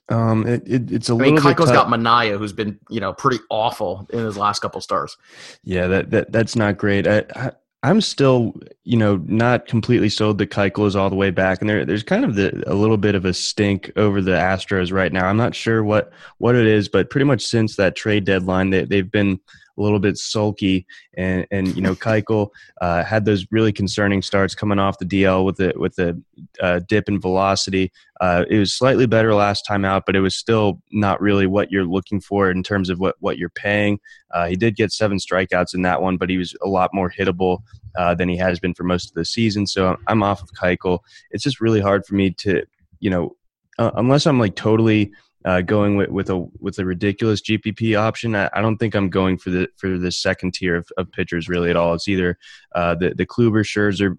Um, 0.09 0.47
it, 0.47 0.63
it, 0.67 0.93
it's 0.93 1.09
a 1.09 1.13
I 1.13 1.17
little. 1.17 1.33
Mean, 1.35 1.43
Keuchel's 1.43 1.71
t- 1.71 1.75
got 1.75 1.89
Manaea, 1.89 2.39
who's 2.39 2.53
been 2.53 2.79
you 2.91 3.01
know 3.01 3.13
pretty 3.13 3.41
awful 3.51 4.07
in 4.13 4.21
his 4.21 4.37
last 4.37 4.61
couple 4.61 4.81
stars. 4.81 5.17
Yeah, 5.65 5.89
that, 5.89 6.11
that 6.11 6.31
that's 6.31 6.55
not 6.55 6.79
great. 6.79 7.09
I, 7.09 7.25
I 7.35 7.51
I'm 7.87 8.01
still, 8.01 8.53
you 8.83 8.97
know, 8.97 9.23
not 9.27 9.67
completely 9.69 10.09
sold 10.09 10.39
that 10.39 10.51
Keuchel 10.51 10.89
is 10.89 10.97
all 10.97 11.09
the 11.09 11.15
way 11.15 11.31
back, 11.31 11.61
and 11.61 11.71
there, 11.71 11.85
there's 11.85 12.03
kind 12.03 12.25
of 12.25 12.35
the, 12.35 12.65
a 12.67 12.75
little 12.75 12.97
bit 12.97 13.15
of 13.15 13.25
a 13.25 13.33
stink 13.33 13.93
over 13.95 14.21
the 14.21 14.33
Astros 14.33 14.93
right 14.93 15.13
now. 15.13 15.29
I'm 15.29 15.37
not 15.37 15.55
sure 15.55 15.85
what 15.85 16.13
what 16.39 16.57
it 16.57 16.67
is, 16.67 16.89
but 16.89 17.11
pretty 17.11 17.27
much 17.27 17.47
since 17.47 17.77
that 17.77 17.95
trade 17.95 18.25
deadline, 18.25 18.71
they, 18.71 18.85
they've 18.87 19.09
been 19.09 19.39
a 19.77 19.83
little 19.83 19.99
bit 19.99 20.17
sulky, 20.17 20.87
and 21.17 21.47
and 21.51 21.75
you 21.75 21.83
know 21.83 21.95
Keuchel 22.07 22.51
uh, 22.81 23.05
had 23.05 23.25
those 23.25 23.47
really 23.51 23.73
concerning 23.73 24.23
starts 24.23 24.55
coming 24.55 24.79
off 24.79 24.99
the 24.99 25.05
DL 25.05 25.45
with 25.45 25.57
the 25.57 25.73
with 25.77 25.97
the 25.97 26.21
uh, 26.61 26.81
dip 26.87 27.09
in 27.09 27.21
velocity. 27.21 27.93
Uh, 28.21 28.45
it 28.49 28.59
was 28.59 28.73
slightly 28.73 29.07
better 29.07 29.35
last 29.35 29.63
time 29.63 29.85
out, 29.85 30.05
but 30.07 30.17
it 30.17 30.21
was 30.21 30.35
still 30.35 30.81
not 30.93 31.21
really 31.21 31.47
what 31.47 31.71
you're 31.71 31.85
looking 31.85 32.21
for 32.21 32.51
in 32.51 32.63
terms 32.63 32.91
of 32.91 32.99
what 32.99 33.17
what 33.21 33.39
you're 33.39 33.51
paying. 33.51 33.99
Uh, 34.33 34.47
he 34.47 34.57
did 34.57 34.77
get 34.77 34.93
seven 34.93 35.19
strikeouts 35.19 35.75
in 35.75 35.83
that 35.83 36.03
one, 36.03 36.17
but 36.17 36.31
he 36.31 36.37
was 36.37 36.55
a 36.63 36.69
lot 36.69 36.91
more 36.93 37.11
hittable 37.11 37.59
uh, 37.97 38.15
than 38.15 38.29
he 38.29 38.37
has 38.37 38.59
been 38.59 38.75
for 38.75 38.85
most 38.85 39.09
of 39.09 39.15
the 39.15 39.25
season. 39.25 39.67
So 39.67 39.97
I'm 40.07 40.23
off 40.23 40.43
of 40.43 40.51
Keuchel. 40.53 41.01
It's 41.31 41.45
just 41.45 41.61
really 41.61 41.81
hard 41.81 42.05
for 42.07 42.15
me 42.15 42.31
to 42.31 42.65
you 43.01 43.11
know 43.11 43.37
uh, 43.79 43.91
unless 43.97 44.27
I'm 44.27 44.39
like 44.39 44.57
totally 44.57 45.13
uh, 45.47 45.61
going 45.61 45.97
with, 45.97 46.11
with 46.11 46.29
a 46.29 46.47
with 46.59 46.79
a 46.81 46.85
ridiculous 46.85 47.41
GPP 47.41 47.97
option, 47.99 48.35
I, 48.35 48.51
I, 48.53 48.61
don't 48.61 48.79
think 48.79 48.97
I'm 48.97 49.09
going 49.09 49.39
for 49.39 49.51
the 49.51 49.69
for 49.77 49.97
the 49.97 50.11
second 50.11 50.55
tier 50.55 50.75
of, 50.75 50.89
of 50.97 51.11
pitchers 51.13 51.49
really 51.49 51.71
at 51.71 51.77
all. 51.77 51.95
It's 51.95 52.09
either 52.09 52.37
uh, 52.75 52.97
the 52.97 53.15
the 53.15 53.25
Kluber, 53.25 53.63
Scherzer, 53.63 54.17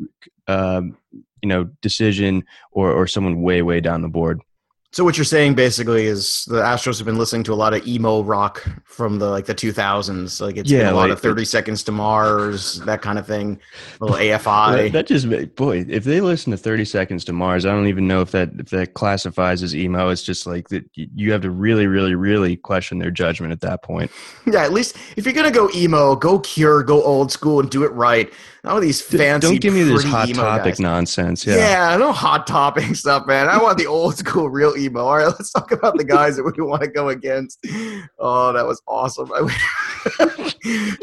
um, 0.48 0.98
you 1.42 1.50
know, 1.50 1.66
decision 1.82 2.46
or 2.72 2.94
or 2.94 3.08
someone 3.08 3.42
way 3.42 3.62
way 3.62 3.82
down 3.82 4.02
the 4.02 4.08
board. 4.08 4.42
So 4.94 5.04
what 5.04 5.18
you're 5.18 5.26
saying 5.26 5.56
basically 5.56 6.06
is 6.06 6.46
the 6.46 6.62
Astros 6.62 6.98
have 6.98 7.06
been 7.06 7.18
listening 7.18 7.44
to 7.44 7.54
a 7.54 7.56
lot 7.56 7.74
of 7.74 7.86
emo 7.86 8.24
rock 8.24 8.66
from 8.86 9.20
the 9.20 9.30
like 9.30 9.46
the 9.46 9.54
2000s. 9.54 10.40
Like 10.40 10.56
it's 10.56 10.72
yeah, 10.72 10.86
been 10.86 10.94
a 10.94 10.96
lot 10.96 11.12
of 11.12 11.20
30 11.20 11.44
Seconds 11.44 11.84
to 11.84 11.92
Mars, 11.92 12.80
that 12.82 13.02
kind 13.02 13.20
of 13.20 13.28
thing. 13.28 13.60
A 14.00 14.06
little 14.06 14.18
AFI. 14.18 14.84
That, 14.84 14.92
that, 14.94 15.08
just 15.08 15.56
boy, 15.56 15.86
if 15.90 16.06
they 16.06 16.22
listen 16.22 16.52
to 16.52 16.58
30 16.58 16.86
Seconds 16.86 17.26
to 17.26 17.34
Mars, 17.34 17.66
I 17.66 17.72
don't 17.72 17.88
even 17.88 18.08
know 18.08 18.22
if 18.22 18.32
that 18.32 18.50
if 18.58 18.70
that 18.70 18.94
classifies 18.94 19.62
as 19.62 19.76
emo. 19.76 20.10
It's 20.10 20.24
just 20.24 20.48
like 20.48 20.70
that 20.70 20.86
you 20.94 21.34
have 21.34 21.42
to 21.42 21.52
really, 21.52 21.88
really, 21.88 22.16
really 22.16 22.56
question 22.56 22.98
their 22.98 23.12
judgment 23.12 23.52
at 23.52 23.62
that 23.62 23.84
point. 23.84 24.10
Yeah, 24.46 24.64
at 24.64 24.72
least 24.72 24.96
if 25.18 25.26
you're 25.26 25.34
gonna 25.34 25.52
go 25.52 25.70
emo, 25.76 26.16
go 26.16 26.40
Cure, 26.40 26.82
go 26.82 27.04
old 27.04 27.32
school, 27.32 27.60
and 27.60 27.70
do 27.70 27.84
it 27.84 27.92
right. 27.92 28.32
All 28.64 28.82
these 28.82 29.02
fancy. 29.02 29.48
Don't 29.48 29.62
give 29.62 29.74
me 29.74 29.84
this 29.84 30.04
hot 30.04 30.30
topic 30.30 30.74
guys. 30.74 30.80
nonsense. 30.80 31.46
Yeah. 31.46 31.56
yeah, 31.56 31.98
no 31.98 32.12
hot 32.12 32.48
topic 32.48 32.84
stuff, 32.96 33.26
man. 33.28 33.48
I 33.48 33.62
want 33.62 33.78
the 33.78 33.88
old 33.88 34.18
school, 34.18 34.50
real 34.50 34.77
emo. 34.78 35.02
All 35.02 35.18
right, 35.18 35.26
let's 35.26 35.52
talk 35.52 35.72
about 35.72 35.98
the 35.98 36.04
guys 36.04 36.38
that 36.38 36.44
we 36.44 36.64
want 36.64 36.84
to 36.84 36.88
go 36.88 37.10
against. 37.10 37.66
Oh, 38.20 38.54
that 38.54 38.66
was 38.66 38.82
awesome. 38.88 39.30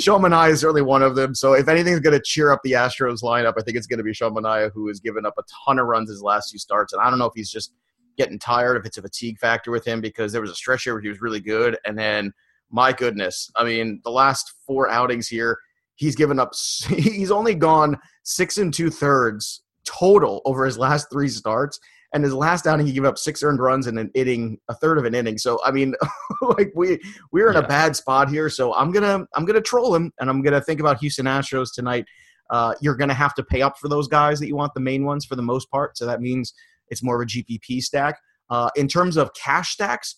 Sean 0.00 0.33
is 0.50 0.61
certainly 0.61 0.83
one 0.83 1.02
of 1.02 1.14
them. 1.16 1.35
So 1.35 1.52
if 1.54 1.69
anything's 1.69 2.00
going 2.00 2.16
to 2.16 2.23
cheer 2.25 2.50
up 2.50 2.61
the 2.64 2.73
Astros 2.73 3.23
lineup, 3.23 3.54
I 3.59 3.62
think 3.62 3.76
it's 3.76 3.87
going 3.87 3.99
to 3.99 4.04
be 4.04 4.14
Sean 4.14 4.35
who 4.73 4.88
has 4.88 5.00
given 5.00 5.26
up 5.26 5.35
a 5.38 5.43
ton 5.64 5.78
of 5.78 5.87
runs 5.87 6.09
his 6.09 6.23
last 6.23 6.50
two 6.50 6.59
starts. 6.59 6.93
And 6.93 7.02
I 7.02 7.11
don't 7.11 7.19
know 7.19 7.26
if 7.26 7.35
he's 7.35 7.50
just 7.50 7.73
getting 8.16 8.38
tired, 8.38 8.76
if 8.76 8.87
it's 8.87 8.99
a 8.99 9.02
fatigue 9.02 9.38
factor 9.38 9.71
with 9.71 9.85
him, 9.85 10.00
because 10.00 10.33
there 10.33 10.40
was 10.40 10.50
a 10.50 10.54
stretch 10.54 10.85
here 10.85 10.95
where 10.95 11.02
he 11.02 11.09
was 11.09 11.21
really 11.21 11.40
good, 11.40 11.76
and 11.85 11.99
then 11.99 12.33
my 12.71 12.93
goodness, 12.93 13.50
I 13.57 13.64
mean, 13.64 14.00
the 14.04 14.11
last 14.11 14.54
four 14.66 14.88
outings 14.88 15.28
here 15.28 15.59
he's 15.97 16.16
given 16.16 16.38
up 16.38 16.52
he's 16.88 17.31
only 17.31 17.54
gone 17.54 17.99
six 18.23 18.59
and 18.59 18.73
two 18.73 18.90
thirds 18.90 19.62
total 19.85 20.40
over 20.45 20.64
his 20.64 20.78
last 20.78 21.11
three 21.11 21.28
starts 21.28 21.78
and 22.14 22.25
his 22.25 22.33
last 22.33 22.66
outing 22.66 22.87
he 22.87 22.92
gave 22.92 23.04
up 23.04 23.18
six 23.18 23.42
earned 23.42 23.61
runs 23.61 23.87
in 23.87 23.99
an 23.99 24.11
inning 24.14 24.56
a 24.68 24.75
third 24.75 24.97
of 24.97 25.04
an 25.04 25.14
inning 25.14 25.37
so 25.37 25.59
i 25.64 25.71
mean 25.71 25.94
like 26.42 26.73
we 26.75 26.99
we're 27.33 27.49
in 27.49 27.54
yeah. 27.54 27.61
a 27.61 27.68
bad 27.68 27.94
spot 27.94 28.30
here 28.30 28.49
so 28.49 28.75
i'm 28.75 28.90
gonna 28.90 29.26
i'm 29.35 29.44
gonna 29.44 29.61
troll 29.61 29.94
him 29.94 30.11
and 30.21 30.30
i'm 30.30 30.40
gonna 30.40 30.61
think 30.61 30.80
about 30.80 30.99
houston 30.99 31.26
astros 31.26 31.68
tonight 31.75 32.06
uh, 32.50 32.75
you're 32.83 32.94
gonna 32.94 33.14
have 33.14 33.35
to 33.35 33.42
pay 33.42 33.62
up 33.62 33.76
for 33.78 33.88
those 33.88 34.06
guys 34.06 34.38
that 34.38 34.47
you 34.47 34.54
want 34.54 34.73
the 34.75 34.80
main 34.80 35.04
ones 35.04 35.25
for 35.25 35.35
the 35.35 35.42
most 35.42 35.71
part 35.71 35.97
so 35.99 36.06
that 36.06 36.21
means 36.21 36.54
it's 36.88 37.02
more 37.02 37.21
of 37.21 37.26
a 37.26 37.30
gpp 37.30 37.80
stack 37.80 38.18
uh, 38.50 38.71
in 38.76 38.88
terms 38.88 39.16
of 39.16 39.33
cash 39.35 39.73
stacks 39.73 40.16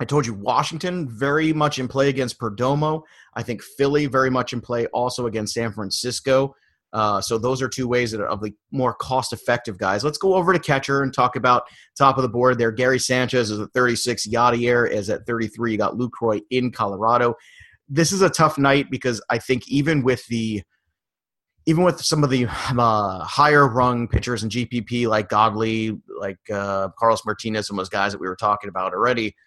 I 0.00 0.04
told 0.04 0.26
you 0.26 0.34
Washington 0.34 1.08
very 1.08 1.52
much 1.52 1.78
in 1.78 1.86
play 1.86 2.08
against 2.08 2.40
Perdomo. 2.40 3.02
I 3.34 3.44
think 3.44 3.62
Philly 3.62 4.06
very 4.06 4.30
much 4.30 4.52
in 4.52 4.60
play 4.60 4.86
also 4.86 5.26
against 5.26 5.54
San 5.54 5.72
Francisco. 5.72 6.56
Uh, 6.92 7.20
so 7.20 7.38
those 7.38 7.62
are 7.62 7.68
two 7.68 7.88
ways 7.88 8.10
that 8.10 8.20
are 8.20 8.28
of 8.28 8.40
the 8.40 8.52
more 8.70 8.94
cost-effective 8.94 9.78
guys. 9.78 10.04
Let's 10.04 10.18
go 10.18 10.34
over 10.34 10.52
to 10.52 10.58
catcher 10.58 11.02
and 11.02 11.12
talk 11.12 11.36
about 11.36 11.64
top 11.96 12.18
of 12.18 12.22
the 12.22 12.28
board 12.28 12.58
there. 12.58 12.70
Gary 12.70 12.98
Sanchez 12.98 13.50
is 13.50 13.60
at 13.60 13.72
36. 13.72 14.28
Yadier 14.28 14.90
is 14.90 15.08
at 15.08 15.26
33. 15.26 15.72
You 15.72 15.78
got 15.78 15.94
Lucroy 15.94 16.40
in 16.50 16.70
Colorado. 16.70 17.34
This 17.88 18.12
is 18.12 18.22
a 18.22 18.30
tough 18.30 18.58
night 18.58 18.90
because 18.90 19.22
I 19.30 19.38
think 19.38 19.68
even 19.68 20.02
with 20.02 20.26
the 20.26 20.62
even 21.64 21.84
with 21.84 22.02
some 22.02 22.24
of 22.24 22.30
the 22.30 22.46
uh, 22.46 23.20
higher 23.20 23.68
rung 23.68 24.08
pitchers 24.08 24.42
in 24.42 24.50
GPP 24.50 25.06
like 25.06 25.28
Godley, 25.28 25.96
like 26.18 26.38
uh, 26.52 26.88
Carlos 26.98 27.24
Martinez, 27.24 27.70
and 27.70 27.78
those 27.78 27.88
guys 27.88 28.10
that 28.10 28.20
we 28.20 28.26
were 28.26 28.36
talking 28.36 28.68
about 28.68 28.92
already– 28.92 29.34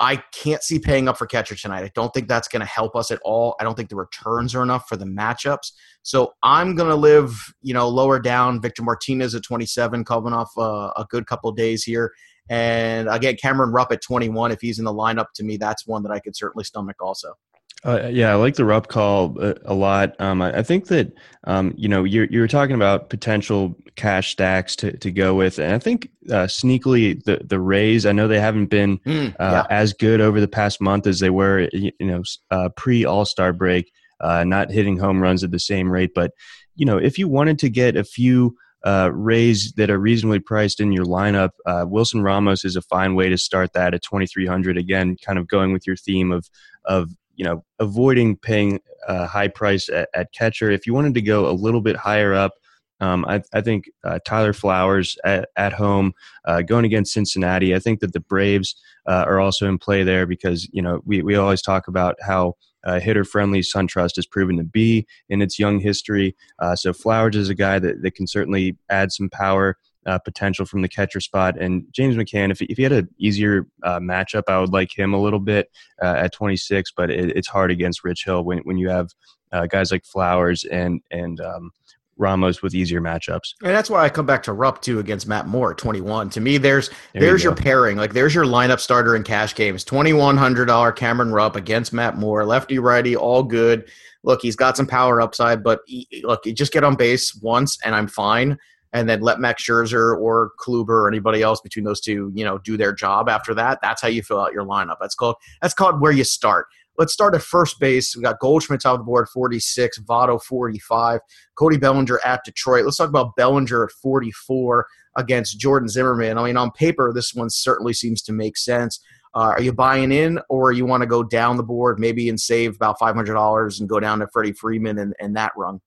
I 0.00 0.16
can't 0.32 0.62
see 0.62 0.78
paying 0.78 1.08
up 1.08 1.18
for 1.18 1.26
catcher 1.26 1.54
tonight. 1.54 1.84
I 1.84 1.90
don't 1.94 2.12
think 2.14 2.26
that's 2.26 2.48
going 2.48 2.60
to 2.60 2.66
help 2.66 2.96
us 2.96 3.10
at 3.10 3.20
all. 3.22 3.54
I 3.60 3.64
don't 3.64 3.74
think 3.76 3.90
the 3.90 3.96
returns 3.96 4.54
are 4.54 4.62
enough 4.62 4.88
for 4.88 4.96
the 4.96 5.04
matchups. 5.04 5.72
So 6.02 6.32
I'm 6.42 6.74
going 6.74 6.88
to 6.88 6.96
live, 6.96 7.34
you 7.60 7.74
know, 7.74 7.86
lower 7.86 8.18
down. 8.18 8.62
Victor 8.62 8.82
Martinez 8.82 9.34
at 9.34 9.42
27, 9.42 10.04
coming 10.06 10.32
off 10.32 10.50
uh, 10.56 10.90
a 10.96 11.04
good 11.10 11.26
couple 11.26 11.52
days 11.52 11.84
here. 11.84 12.12
And 12.48 13.10
again, 13.10 13.36
Cameron 13.40 13.72
Rupp 13.72 13.92
at 13.92 14.00
21. 14.02 14.50
If 14.52 14.62
he's 14.62 14.78
in 14.78 14.86
the 14.86 14.92
lineup, 14.92 15.26
to 15.34 15.44
me, 15.44 15.58
that's 15.58 15.86
one 15.86 16.02
that 16.04 16.10
I 16.10 16.18
could 16.18 16.34
certainly 16.34 16.64
stomach 16.64 16.96
also. 17.00 17.34
Uh, 17.82 18.08
yeah, 18.08 18.30
I 18.30 18.34
like 18.34 18.56
the 18.56 18.64
Rupp 18.64 18.88
call 18.88 19.40
a, 19.40 19.54
a 19.64 19.74
lot. 19.74 20.14
Um, 20.20 20.42
I, 20.42 20.58
I, 20.58 20.62
think 20.62 20.88
that 20.88 21.14
um, 21.44 21.72
you 21.78 21.88
know 21.88 22.04
you 22.04 22.28
you 22.30 22.40
were 22.40 22.48
talking 22.48 22.74
about 22.74 23.08
potential 23.08 23.74
cash 23.96 24.32
stacks 24.32 24.76
to, 24.76 24.94
to 24.98 25.10
go 25.10 25.34
with, 25.34 25.58
and 25.58 25.72
I 25.72 25.78
think 25.78 26.10
uh, 26.28 26.46
sneakily 26.46 27.24
the 27.24 27.40
the 27.42 27.58
Rays. 27.58 28.04
I 28.04 28.12
know 28.12 28.28
they 28.28 28.40
haven't 28.40 28.66
been 28.66 28.98
mm, 28.98 29.34
uh, 29.40 29.64
as 29.70 29.94
good 29.94 30.20
over 30.20 30.40
the 30.40 30.48
past 30.48 30.82
month 30.82 31.06
as 31.06 31.20
they 31.20 31.30
were, 31.30 31.70
you 31.72 31.92
know, 32.00 32.22
uh, 32.50 32.68
pre 32.70 33.06
All 33.06 33.24
Star 33.24 33.52
break. 33.52 33.90
Uh, 34.20 34.44
not 34.44 34.70
hitting 34.70 34.98
home 34.98 35.18
runs 35.18 35.42
at 35.42 35.50
the 35.50 35.58
same 35.58 35.90
rate, 35.90 36.12
but 36.14 36.32
you 36.76 36.84
know, 36.84 36.98
if 36.98 37.18
you 37.18 37.28
wanted 37.28 37.58
to 37.60 37.70
get 37.70 37.96
a 37.96 38.04
few 38.04 38.54
uh, 38.84 39.10
Rays 39.12 39.72
that 39.72 39.90
are 39.90 39.98
reasonably 39.98 40.40
priced 40.40 40.80
in 40.80 40.92
your 40.92 41.04
lineup, 41.04 41.50
uh, 41.66 41.84
Wilson 41.88 42.22
Ramos 42.22 42.64
is 42.64 42.76
a 42.76 42.82
fine 42.82 43.14
way 43.14 43.30
to 43.30 43.38
start 43.38 43.72
that 43.72 43.94
at 43.94 44.02
2,300. 44.02 44.76
Again, 44.76 45.16
kind 45.24 45.38
of 45.38 45.48
going 45.48 45.72
with 45.72 45.86
your 45.86 45.96
theme 45.96 46.32
of 46.32 46.50
of 46.84 47.10
you 47.40 47.44
know, 47.44 47.64
avoiding 47.78 48.36
paying 48.36 48.80
a 49.08 49.26
high 49.26 49.48
price 49.48 49.88
at, 49.88 50.10
at 50.12 50.30
catcher. 50.30 50.70
If 50.70 50.86
you 50.86 50.92
wanted 50.92 51.14
to 51.14 51.22
go 51.22 51.48
a 51.48 51.56
little 51.56 51.80
bit 51.80 51.96
higher 51.96 52.34
up, 52.34 52.52
um, 53.00 53.24
I, 53.24 53.40
I, 53.54 53.62
think 53.62 53.88
uh, 54.04 54.18
Tyler 54.26 54.52
Flowers 54.52 55.16
at, 55.24 55.48
at 55.56 55.72
home 55.72 56.12
uh, 56.44 56.60
going 56.60 56.84
against 56.84 57.14
Cincinnati. 57.14 57.74
I 57.74 57.78
think 57.78 58.00
that 58.00 58.12
the 58.12 58.20
Braves 58.20 58.76
uh, 59.08 59.24
are 59.26 59.40
also 59.40 59.66
in 59.66 59.78
play 59.78 60.02
there 60.02 60.26
because 60.26 60.68
you 60.70 60.82
know 60.82 61.00
we, 61.06 61.22
we 61.22 61.34
always 61.34 61.62
talk 61.62 61.88
about 61.88 62.16
how 62.20 62.56
uh, 62.84 63.00
hitter 63.00 63.24
friendly 63.24 63.60
SunTrust 63.60 64.16
has 64.16 64.26
proven 64.26 64.58
to 64.58 64.64
be 64.64 65.06
in 65.30 65.40
its 65.40 65.58
young 65.58 65.80
history. 65.80 66.36
Uh, 66.58 66.76
so 66.76 66.92
Flowers 66.92 67.36
is 67.36 67.48
a 67.48 67.54
guy 67.54 67.78
that, 67.78 68.02
that 68.02 68.14
can 68.14 68.26
certainly 68.26 68.76
add 68.90 69.12
some 69.12 69.30
power 69.30 69.78
uh, 70.06 70.18
potential 70.18 70.64
from 70.64 70.82
the 70.82 70.88
catcher 70.88 71.20
spot. 71.20 71.58
And 71.60 71.84
James 71.92 72.16
McCann, 72.16 72.50
if, 72.50 72.62
if 72.62 72.76
he 72.76 72.82
had 72.82 72.92
an 72.92 73.08
easier 73.18 73.66
uh, 73.82 73.98
matchup, 73.98 74.44
I 74.48 74.58
would 74.58 74.72
like 74.72 74.96
him 74.96 75.14
a 75.14 75.20
little 75.20 75.40
bit 75.40 75.70
uh, 76.02 76.14
at 76.16 76.32
26, 76.32 76.92
but 76.96 77.10
it, 77.10 77.36
it's 77.36 77.48
hard 77.48 77.70
against 77.70 78.04
Rich 78.04 78.24
Hill 78.24 78.44
when, 78.44 78.58
when 78.60 78.78
you 78.78 78.88
have 78.88 79.10
uh, 79.52 79.66
guys 79.66 79.90
like 79.90 80.04
Flowers 80.04 80.64
and, 80.64 81.00
and, 81.10 81.40
um, 81.40 81.70
Ramos 82.16 82.60
with 82.60 82.74
easier 82.74 83.00
matchups. 83.00 83.54
And 83.62 83.74
that's 83.74 83.88
why 83.88 84.04
I 84.04 84.10
come 84.10 84.26
back 84.26 84.42
to 84.42 84.52
Rupp 84.52 84.82
too 84.82 84.98
against 84.98 85.26
Matt 85.26 85.46
Moore 85.46 85.72
21. 85.72 86.28
To 86.30 86.40
me, 86.40 86.58
there's 86.58 86.90
there 87.14 87.22
there's 87.22 87.42
you 87.42 87.48
your 87.48 87.56
pairing. 87.56 87.96
Like 87.96 88.12
there's 88.12 88.34
your 88.34 88.44
lineup 88.44 88.78
starter 88.78 89.16
in 89.16 89.22
cash 89.22 89.54
games. 89.54 89.86
$2100 89.86 90.94
Cameron 90.96 91.32
Rupp 91.32 91.56
against 91.56 91.94
Matt 91.94 92.18
Moore, 92.18 92.44
lefty 92.44 92.78
righty, 92.78 93.16
all 93.16 93.42
good. 93.42 93.88
Look, 94.22 94.42
he's 94.42 94.54
got 94.54 94.76
some 94.76 94.86
power 94.86 95.22
upside, 95.22 95.64
but 95.64 95.80
he, 95.86 96.06
look, 96.22 96.44
you 96.44 96.52
just 96.52 96.74
get 96.74 96.84
on 96.84 96.94
base 96.94 97.34
once 97.36 97.78
and 97.82 97.94
I'm 97.94 98.06
fine 98.06 98.58
and 98.92 99.08
then 99.08 99.20
let 99.20 99.40
Max 99.40 99.62
Scherzer 99.62 100.16
or 100.16 100.52
Kluber 100.58 100.88
or 100.88 101.08
anybody 101.08 101.42
else 101.42 101.60
between 101.60 101.84
those 101.84 102.00
two, 102.00 102.32
you 102.34 102.44
know, 102.44 102.58
do 102.58 102.76
their 102.76 102.92
job 102.92 103.28
after 103.28 103.54
that. 103.54 103.78
That's 103.82 104.02
how 104.02 104.08
you 104.08 104.22
fill 104.22 104.40
out 104.40 104.52
your 104.52 104.64
lineup. 104.64 104.96
That's 105.00 105.14
called 105.14 105.36
that's 105.62 105.74
called 105.74 106.00
where 106.00 106.12
you 106.12 106.24
start. 106.24 106.66
Let's 106.98 107.12
start 107.14 107.34
at 107.34 107.40
first 107.42 107.80
base. 107.80 108.14
We 108.14 108.22
got 108.22 108.40
Goldschmidt 108.40 108.84
off 108.84 108.98
the 108.98 109.04
board, 109.04 109.26
46, 109.28 110.00
Votto 110.00 110.42
45, 110.42 111.20
Cody 111.54 111.78
Bellinger 111.78 112.20
at 112.24 112.44
Detroit. 112.44 112.84
Let's 112.84 112.98
talk 112.98 113.08
about 113.08 113.36
Bellinger 113.36 113.84
at 113.84 113.90
44 114.02 114.86
against 115.16 115.58
Jordan 115.58 115.88
Zimmermann. 115.88 116.36
I 116.36 116.44
mean, 116.44 116.58
on 116.58 116.70
paper, 116.72 117.10
this 117.14 117.32
one 117.32 117.48
certainly 117.48 117.94
seems 117.94 118.20
to 118.22 118.32
make 118.32 118.58
sense. 118.58 119.00
Uh, 119.34 119.54
are 119.56 119.62
you 119.62 119.72
buying 119.72 120.10
in, 120.10 120.40
or 120.48 120.72
you 120.72 120.84
want 120.84 121.02
to 121.02 121.06
go 121.06 121.22
down 121.22 121.56
the 121.56 121.62
board 121.62 122.00
maybe 122.00 122.28
and 122.28 122.38
save 122.38 122.74
about 122.74 122.98
five 122.98 123.14
hundred 123.14 123.34
dollars 123.34 123.78
and 123.78 123.88
go 123.88 124.00
down 124.00 124.18
to 124.18 124.26
Freddie 124.32 124.52
Freeman 124.52 124.98
and, 124.98 125.14
and 125.20 125.36
that 125.36 125.52
run? 125.56 125.80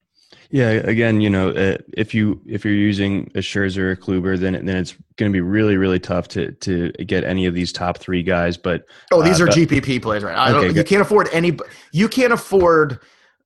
Yeah, 0.54 0.70
again, 0.70 1.20
you 1.20 1.32
know, 1.32 1.50
uh, 1.50 1.78
if 1.94 2.14
you 2.14 2.40
if 2.46 2.64
you're 2.64 2.76
using 2.76 3.24
a 3.34 3.40
Scherzer 3.40 3.80
or 3.80 3.92
a 3.94 3.98
Kluber, 3.98 4.38
then 4.38 4.54
then 4.64 4.78
it's 4.78 4.94
going 5.16 5.32
to 5.32 5.34
be 5.34 5.42
really 5.42 5.78
really 5.78 6.00
tough 6.00 6.28
to 6.28 6.52
to 6.52 6.92
get 6.92 7.24
any 7.24 7.48
of 7.48 7.56
these 7.56 7.74
top 7.74 7.98
three 7.98 8.22
guys. 8.22 8.56
But 8.56 8.86
oh, 9.12 9.24
these 9.24 9.42
uh, 9.42 9.46
are 9.46 9.48
but, 9.48 9.56
GPP 9.56 10.04
plays, 10.04 10.22
right? 10.22 10.38
I 10.38 10.54
okay, 10.54 10.78
you 10.78 10.84
can't 10.84 11.02
afford 11.02 11.28
any. 11.34 11.58
You 11.92 12.08
can't 12.08 12.32
afford. 12.32 13.00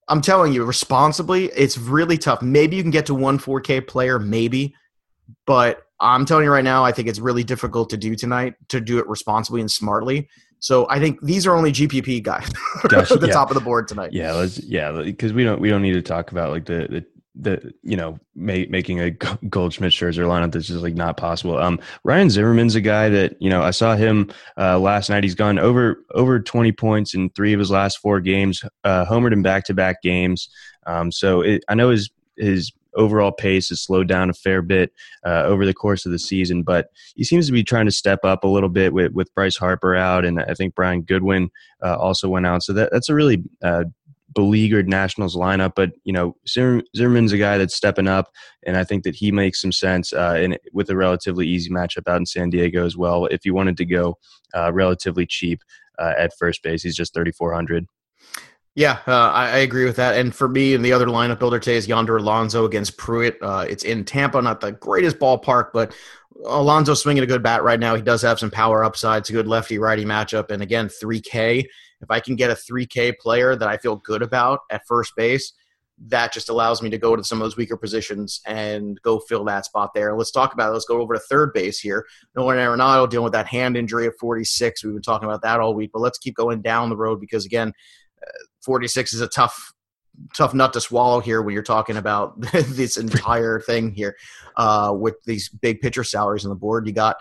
I'm 0.10 0.20
telling 0.20 0.52
you, 0.52 0.66
responsibly, 0.66 1.46
it's 1.56 1.78
really 1.78 2.18
tough. 2.18 2.42
Maybe 2.42 2.76
you 2.76 2.82
can 2.82 2.92
get 2.92 3.06
to 3.06 3.16
one 3.16 3.40
4K 3.40 3.88
player, 3.88 4.20
maybe, 4.20 4.76
but 5.46 5.84
I'm 6.00 6.25
telling 6.25 6.43
you 6.46 6.51
right 6.51 6.63
now, 6.63 6.84
I 6.84 6.91
think 6.91 7.07
it's 7.07 7.19
really 7.19 7.43
difficult 7.43 7.89
to 7.89 7.98
do 7.98 8.15
tonight 8.15 8.55
to 8.69 8.79
do 8.79 9.00
it 9.00 9.07
responsibly 9.07 9.62
and 9.62 9.72
smartly 9.72 10.29
So 10.60 10.88
I 10.89 11.00
think 11.00 11.19
these 11.22 11.48
are 11.48 11.55
only 11.55 11.72
GPP 11.72 12.24
guys 12.24 12.50
Gosh, 12.88 13.12
at 13.12 13.19
the 13.19 13.27
yeah. 13.27 13.34
top 13.34 13.50
of 13.50 13.55
the 13.55 13.62
board 13.62 13.88
tonight. 13.88 14.12
Yeah, 14.13 14.34
let's 14.34 14.60
yeah, 14.60 14.91
because 14.91 15.34
we 15.34 15.43
don't 15.43 15.60
we 15.62 15.69
don't 15.69 15.81
need 15.81 15.93
to 15.93 16.01
talk 16.01 16.31
about 16.31 16.51
like 16.51 16.65
the 16.65 16.88
the 16.89 17.05
the 17.39 17.74
you 17.84 17.96
know 17.96 18.19
making 18.36 19.00
a 19.00 19.12
Goldschmidt 19.50 19.91
Scherzer 19.91 20.25
lineup 20.25 20.51
that's 20.51 20.67
just 20.67 20.81
like 20.81 20.96
not 20.96 21.17
possible. 21.17 21.57
Um, 21.57 21.79
Ryan 22.03 22.29
Zimmerman's 22.29 22.75
a 22.75 22.81
guy 22.81 23.10
that 23.10 23.39
you 23.39 23.50
know 23.50 23.62
I 23.62 23.72
saw 23.72 23.96
him 23.96 24.31
uh, 24.57 24.79
last 24.79 25.10
night. 25.10 25.24
He's 25.24 25.36
gone 25.36 25.60
over 25.60 26.03
over 26.13 26.39
twenty 26.39 26.72
points 26.72 27.13
in 27.13 27.29
three 27.31 27.53
of 27.53 27.60
his 27.60 27.72
last 27.72 28.00
four 28.00 28.19
games, 28.19 28.63
uh, 28.84 29.05
homered 29.05 29.34
in 29.34 29.41
back 29.41 29.65
to 29.65 29.74
back 29.74 30.01
games. 30.01 30.50
Um, 30.86 31.12
so 31.12 31.41
it, 31.41 31.63
I 31.67 31.75
know 31.75 31.89
his 31.89 32.10
his 32.36 32.72
overall 32.98 33.32
pace 33.32 33.70
has 33.70 33.82
slowed 33.82 34.08
down 34.08 34.30
a 34.30 34.34
fair 34.34 34.62
bit 34.62 34.92
uh, 35.25 35.44
over 35.44 35.66
the 35.66 35.74
course 35.74 36.06
of 36.06 36.12
the 36.12 36.20
season, 36.20 36.63
but 36.63 36.89
he 37.16 37.24
seems 37.24 37.46
to 37.46 37.54
be 37.54 37.63
trying 37.63 37.86
to 37.86 37.92
step 37.92 38.20
up 38.24 38.44
a 38.44 38.48
little 38.48 38.70
bit 38.70 38.94
with, 38.94 39.13
with 39.13 39.34
Bryce 39.34 39.56
Harper 39.56 39.96
out, 39.96 40.25
and 40.25 40.42
I 40.42 40.54
think 40.54 40.75
Brian 40.75 41.01
Goodwin 41.01 41.50
uh, 41.84 41.96
also 41.96 42.27
went 42.27 42.46
out. 42.46 42.63
So 42.63 42.74
that, 42.74 42.89
that's 42.92 43.10
a 43.10 43.16
really 43.16 43.44
uh, 43.63 43.86
beleaguered 44.34 44.88
Nationals 44.88 45.36
lineup. 45.36 45.74
But 45.75 45.92
you 46.04 46.13
know, 46.13 46.36
Zimmerman's 46.48 47.34
a 47.34 47.38
guy 47.38 47.58
that's 47.58 47.75
stepping 47.75 48.08
up, 48.08 48.32
and 48.66 48.77
I 48.77 48.84
think 48.84 49.04
that 49.04 49.16
he 49.16 49.32
makes 49.32 49.62
some 49.62 49.72
sense 49.72 50.13
uh, 50.13 50.38
in, 50.39 50.58
with 50.74 50.89
a 50.89 50.96
relatively 50.96 51.48
easy 51.48 51.70
matchup 51.70 52.08
out 52.08 52.18
in 52.18 52.25
San 52.25 52.50
Diego 52.50 52.86
as 52.86 52.98
well. 52.98 53.25
If 53.25 53.46
you 53.46 53.54
wanted 53.54 53.77
to 53.77 53.86
go 53.86 54.18
uh, 54.54 54.72
relatively 54.74 55.25
cheap 55.25 55.62
uh, 55.98 56.13
at 56.18 56.38
first 56.38 56.63
base, 56.63 56.84
he's 56.84 56.96
just 56.96 57.13
thirty 57.13 57.32
four 57.32 57.54
hundred. 57.54 57.88
Yeah, 58.77 59.00
uh, 59.07 59.31
I, 59.31 59.46
I, 59.46 59.57
agree 59.57 59.86
with 59.86 59.96
that. 59.96 60.19
And 60.19 60.36
for 60.36 60.48
me, 60.48 60.75
and 60.75 60.86
the 60.86 60.93
other 60.93 61.07
lineup 61.07 61.39
builder 61.39 61.57
today 61.57 61.77
is 61.77 61.88
Yonder 61.88 62.17
Alonso 62.17 62.63
against 62.63 62.96
Pruitt. 62.96 63.39
Uh, 63.41 63.65
it's 63.67 63.84
in 63.84 64.05
Tampa, 64.05 64.39
not 64.39 64.62
the 64.62 64.74
greatest 64.74 65.17
ballpark, 65.17 65.69
but 65.74 65.96
Alonso 66.46 66.93
swinging 66.93 67.24
a 67.24 67.25
good 67.25 67.41
bat 67.41 67.63
right 67.63 67.79
now. 67.79 67.96
He 67.96 68.03
does 68.03 68.22
have 68.22 68.38
some 68.38 68.51
power 68.51 68.84
upside. 68.84 69.22
It's 69.22 69.31
a 69.31 69.34
good 69.34 69.48
lefty 69.48 69.79
righty 69.79 70.05
matchup. 70.05 70.51
And 70.51 70.62
again, 70.62 70.89
3K. 70.89 71.65
If 72.01 72.12
I 72.12 72.19
can 72.19 72.36
get 72.36 72.51
a 72.51 72.53
3K 72.53 73.17
player 73.17 73.55
that 73.55 73.67
I 73.67 73.77
feel 73.77 73.96
good 73.96 74.22
about 74.22 74.60
at 74.69 74.86
first 74.86 75.15
base, 75.15 75.53
that 76.10 76.31
just 76.31 76.50
allows 76.50 76.84
me 76.84 76.91
to 76.91 77.00
go 77.00 77.15
to 77.15 77.24
some 77.24 77.41
of 77.41 77.46
those 77.46 77.57
weaker 77.57 77.77
positions 77.77 78.41
and 78.46 79.01
go 79.01 79.17
fill 79.17 79.43
that 79.46 79.65
spot 79.65 79.96
there. 79.96 80.15
Let's 80.15 80.29
talk 80.29 80.53
about 80.53 80.69
it. 80.69 80.74
Let's 80.74 80.86
go 80.86 81.01
over 81.01 81.15
to 81.15 81.19
third 81.19 81.51
base 81.51 81.79
here. 81.79 82.05
Nolan 82.36 82.60
Arenado 82.60 83.10
dealing 83.10 83.24
with 83.24 83.34
that 83.34 83.48
hand 83.48 83.75
injury 83.75 84.05
at 84.05 84.19
46. 84.19 84.84
We've 84.84 84.93
been 84.93 85.01
talking 85.01 85.27
about 85.27 85.41
that 85.41 85.60
all 85.60 85.74
week, 85.74 85.89
but 85.91 86.03
let's 86.03 86.19
keep 86.19 86.36
going 86.36 86.62
down 86.62 86.89
the 86.89 86.96
road 86.96 87.19
because, 87.19 87.43
again, 87.43 87.74
46 88.67 89.13
is 89.13 89.21
a 89.21 89.27
tough 89.29 89.74
tough 90.36 90.53
nut 90.53 90.74
to 90.74 90.81
swallow 90.81 91.19
here 91.19 91.41
when 91.41 91.53
you're 91.53 91.63
talking 91.63 91.95
about 91.95 92.39
this 92.51 92.97
entire 92.97 93.62
thing 93.62 93.91
here 93.91 94.17
uh, 94.57 94.93
with 94.95 95.15
these 95.25 95.47
big 95.47 95.79
pitcher 95.79 96.03
salaries 96.03 96.43
on 96.43 96.50
the 96.50 96.55
board. 96.55 96.86
You 96.86 96.93
got 96.93 97.15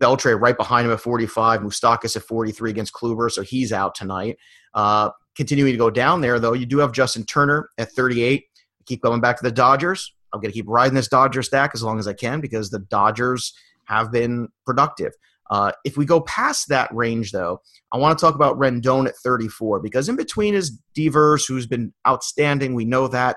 Beltre 0.00 0.38
right 0.40 0.56
behind 0.56 0.86
him 0.86 0.92
at 0.92 1.00
45, 1.00 1.60
Moustakas 1.60 2.16
at 2.16 2.22
43 2.22 2.70
against 2.70 2.92
Kluber, 2.92 3.30
so 3.30 3.42
he's 3.42 3.72
out 3.72 3.94
tonight. 3.94 4.36
Uh, 4.74 5.10
continuing 5.36 5.72
to 5.72 5.78
go 5.78 5.90
down 5.90 6.22
there, 6.22 6.40
though, 6.40 6.54
you 6.54 6.66
do 6.66 6.78
have 6.78 6.92
Justin 6.92 7.24
Turner 7.24 7.68
at 7.78 7.92
38. 7.92 8.42
I 8.42 8.82
keep 8.84 9.00
going 9.00 9.20
back 9.20 9.36
to 9.36 9.44
the 9.44 9.52
Dodgers. 9.52 10.12
I'm 10.32 10.40
going 10.40 10.50
to 10.50 10.56
keep 10.56 10.68
riding 10.68 10.94
this 10.94 11.08
Dodger 11.08 11.42
stack 11.42 11.70
as 11.74 11.82
long 11.82 11.98
as 11.98 12.08
I 12.08 12.14
can 12.14 12.40
because 12.40 12.70
the 12.70 12.78
Dodgers 12.78 13.52
have 13.84 14.10
been 14.10 14.48
productive. 14.64 15.12
Uh, 15.50 15.72
if 15.84 15.96
we 15.96 16.04
go 16.04 16.20
past 16.20 16.68
that 16.68 16.94
range, 16.94 17.32
though, 17.32 17.60
I 17.92 17.98
want 17.98 18.16
to 18.16 18.24
talk 18.24 18.36
about 18.36 18.56
Rendon 18.58 19.08
at 19.08 19.16
34 19.16 19.80
because 19.80 20.08
in 20.08 20.16
between 20.16 20.54
is 20.54 20.70
Devers, 20.94 21.44
who's 21.44 21.66
been 21.66 21.92
outstanding. 22.06 22.74
We 22.74 22.84
know 22.84 23.08
that. 23.08 23.36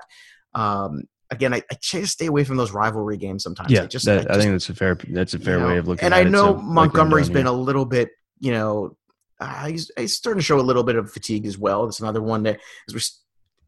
Um, 0.54 1.02
again, 1.30 1.52
I, 1.52 1.62
I 1.70 1.76
try 1.82 2.00
to 2.00 2.06
stay 2.06 2.26
away 2.26 2.44
from 2.44 2.56
those 2.56 2.70
rivalry 2.70 3.16
games 3.16 3.42
sometimes. 3.42 3.70
Yeah, 3.70 3.82
I, 3.82 3.86
just, 3.86 4.04
that, 4.06 4.18
I, 4.18 4.22
just, 4.22 4.30
I 4.30 4.38
think 4.40 4.52
that's 4.52 4.68
a 4.68 4.74
fair 4.74 4.94
that's 5.08 5.34
a 5.34 5.38
fair 5.40 5.54
you 5.54 5.60
know, 5.60 5.68
way 5.68 5.78
of 5.78 5.88
looking. 5.88 6.06
At 6.06 6.12
it. 6.12 6.16
And 6.16 6.28
I 6.28 6.30
know 6.30 6.54
it, 6.54 6.58
so 6.58 6.62
Montgomery's 6.62 7.28
like 7.28 7.34
been 7.34 7.46
a 7.46 7.52
little 7.52 7.84
bit, 7.84 8.10
you 8.38 8.52
know, 8.52 8.96
uh, 9.40 9.66
he's, 9.66 9.90
he's 9.98 10.16
starting 10.16 10.38
to 10.38 10.44
show 10.44 10.60
a 10.60 10.62
little 10.62 10.84
bit 10.84 10.96
of 10.96 11.10
fatigue 11.10 11.46
as 11.46 11.58
well. 11.58 11.84
It's 11.86 12.00
another 12.00 12.22
one 12.22 12.44
that 12.44 12.60
as 12.88 12.94
we're 12.94 13.00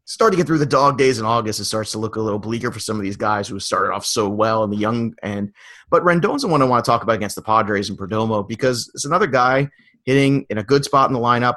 starting 0.07 0.37
to 0.37 0.41
get 0.41 0.47
through 0.47 0.57
the 0.57 0.65
dog 0.65 0.97
days 0.97 1.19
in 1.19 1.25
August, 1.25 1.59
it 1.59 1.65
starts 1.65 1.91
to 1.91 1.97
look 1.97 2.15
a 2.15 2.21
little 2.21 2.39
bleaker 2.39 2.71
for 2.71 2.79
some 2.79 2.95
of 2.95 3.03
these 3.03 3.17
guys 3.17 3.45
who 3.45 3.59
started 3.59 3.93
off 3.93 4.05
so 4.05 4.29
well 4.29 4.63
in 4.63 4.69
the 4.69 4.77
young 4.77 5.13
end. 5.21 5.51
But 5.89 6.01
Rendon's 6.03 6.43
the 6.43 6.47
one 6.47 6.61
I 6.61 6.65
want 6.65 6.83
to 6.83 6.89
talk 6.89 7.03
about 7.03 7.15
against 7.15 7.35
the 7.35 7.41
Padres 7.41 7.89
and 7.89 7.99
Perdomo 7.99 8.47
because 8.47 8.89
it's 8.95 9.03
another 9.03 9.27
guy 9.27 9.67
hitting 10.05 10.45
in 10.49 10.59
a 10.59 10.63
good 10.63 10.85
spot 10.85 11.09
in 11.09 11.13
the 11.13 11.19
lineup. 11.19 11.55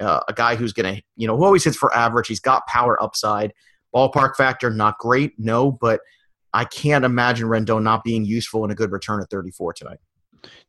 Uh, 0.00 0.18
a 0.28 0.32
guy 0.32 0.56
who's 0.56 0.72
going 0.72 0.96
to, 0.96 1.00
you 1.14 1.28
know, 1.28 1.36
who 1.36 1.44
always 1.44 1.62
hits 1.62 1.76
for 1.76 1.94
average. 1.94 2.26
He's 2.26 2.40
got 2.40 2.66
power 2.66 3.00
upside. 3.00 3.52
Ballpark 3.94 4.34
factor, 4.34 4.68
not 4.68 4.98
great, 4.98 5.34
no, 5.38 5.70
but 5.70 6.00
I 6.52 6.64
can't 6.64 7.04
imagine 7.04 7.46
Rendon 7.46 7.84
not 7.84 8.02
being 8.02 8.24
useful 8.24 8.64
and 8.64 8.72
a 8.72 8.74
good 8.74 8.90
return 8.90 9.22
at 9.22 9.30
34 9.30 9.74
tonight. 9.74 9.98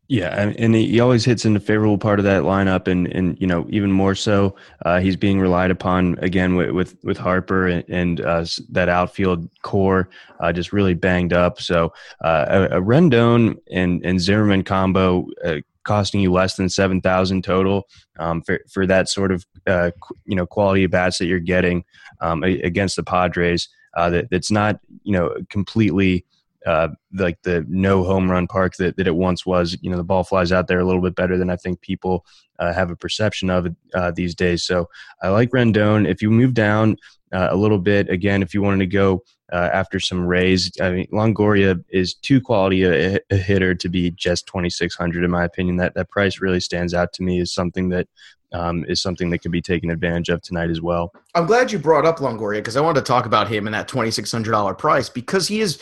Yeah, 0.09 0.51
and 0.59 0.75
he 0.75 0.99
always 0.99 1.23
hits 1.23 1.45
in 1.45 1.53
the 1.53 1.61
favorable 1.61 1.97
part 1.97 2.19
of 2.19 2.25
that 2.25 2.43
lineup, 2.43 2.87
and 2.87 3.07
and 3.07 3.39
you 3.39 3.47
know 3.47 3.65
even 3.69 3.91
more 3.91 4.15
so, 4.15 4.55
uh, 4.85 4.99
he's 4.99 5.15
being 5.15 5.39
relied 5.39 5.71
upon 5.71 6.19
again 6.19 6.55
with 6.55 6.71
with, 6.71 6.97
with 7.03 7.17
Harper 7.17 7.67
and, 7.67 7.85
and 7.87 8.21
uh, 8.21 8.45
that 8.69 8.89
outfield 8.89 9.49
core 9.61 10.09
uh, 10.41 10.51
just 10.51 10.73
really 10.73 10.93
banged 10.93 11.31
up. 11.31 11.61
So 11.61 11.93
uh, 12.23 12.45
a, 12.49 12.77
a, 12.77 12.81
Rendon 12.81 13.57
and 13.71 14.05
and 14.05 14.19
Zimmerman 14.19 14.65
combo 14.65 15.25
uh, 15.43 15.61
costing 15.83 16.19
you 16.19 16.33
less 16.33 16.57
than 16.57 16.67
seven 16.67 16.99
thousand 16.99 17.45
total 17.45 17.87
um, 18.19 18.41
for 18.41 18.59
for 18.69 18.85
that 18.85 19.07
sort 19.07 19.31
of 19.31 19.45
uh, 19.67 19.91
you 20.25 20.35
know 20.35 20.45
quality 20.45 20.83
of 20.83 20.91
bats 20.91 21.17
that 21.19 21.27
you're 21.27 21.39
getting 21.39 21.85
um, 22.19 22.43
against 22.43 22.97
the 22.97 23.03
Padres. 23.03 23.69
that 23.95 24.29
that's 24.29 24.51
not 24.51 24.81
you 25.03 25.13
know 25.13 25.33
completely 25.49 26.25
uh, 26.65 26.89
like 27.13 27.41
the 27.43 27.65
no 27.67 28.03
home 28.03 28.29
run 28.29 28.47
park 28.47 28.75
that, 28.77 28.97
that 28.97 29.07
it 29.07 29.15
once 29.15 29.45
was. 29.45 29.77
You 29.81 29.89
know, 29.89 29.97
the 29.97 30.03
ball 30.03 30.23
flies 30.23 30.51
out 30.51 30.67
there 30.67 30.79
a 30.79 30.85
little 30.85 31.01
bit 31.01 31.15
better 31.15 31.37
than 31.37 31.49
I 31.49 31.55
think 31.55 31.81
people 31.81 32.25
uh, 32.59 32.73
have 32.73 32.91
a 32.91 32.95
perception 32.95 33.49
of 33.49 33.67
it 33.67 33.75
uh, 33.93 34.11
these 34.11 34.35
days. 34.35 34.63
So 34.63 34.89
I 35.21 35.29
like 35.29 35.51
Rendon. 35.51 36.07
If 36.07 36.21
you 36.21 36.29
move 36.29 36.53
down 36.53 36.97
uh, 37.31 37.47
a 37.49 37.55
little 37.55 37.79
bit, 37.79 38.09
again, 38.09 38.41
if 38.41 38.53
you 38.53 38.61
wanted 38.61 38.79
to 38.79 38.87
go 38.87 39.23
uh, 39.51 39.69
after 39.73 39.99
some 39.99 40.25
Rays, 40.25 40.71
I 40.81 40.91
mean, 40.91 41.07
Longoria 41.11 41.83
is 41.89 42.13
too 42.13 42.39
quality 42.41 42.83
a, 42.83 43.19
a 43.29 43.35
hitter 43.35 43.75
to 43.75 43.89
be 43.89 44.11
just 44.11 44.47
2,600 44.47 45.23
in 45.23 45.31
my 45.31 45.43
opinion. 45.43 45.77
That 45.77 45.95
that 45.95 46.09
price 46.09 46.39
really 46.39 46.59
stands 46.59 46.93
out 46.93 47.13
to 47.13 47.23
me 47.23 47.39
as 47.39 47.53
something 47.53 47.89
that 47.89 48.07
um, 48.53 48.85
is 48.87 49.01
something 49.01 49.29
that 49.31 49.39
could 49.39 49.51
be 49.51 49.61
taken 49.61 49.89
advantage 49.89 50.29
of 50.29 50.41
tonight 50.41 50.69
as 50.69 50.79
well. 50.79 51.11
I'm 51.35 51.45
glad 51.45 51.71
you 51.71 51.79
brought 51.79 52.05
up 52.05 52.17
Longoria 52.19 52.59
because 52.59 52.77
I 52.77 52.81
wanted 52.81 53.01
to 53.01 53.05
talk 53.05 53.25
about 53.25 53.47
him 53.47 53.65
in 53.65 53.73
that 53.73 53.87
$2,600 53.87 54.77
price 54.77 55.09
because 55.09 55.47
he 55.47 55.59
is 55.59 55.81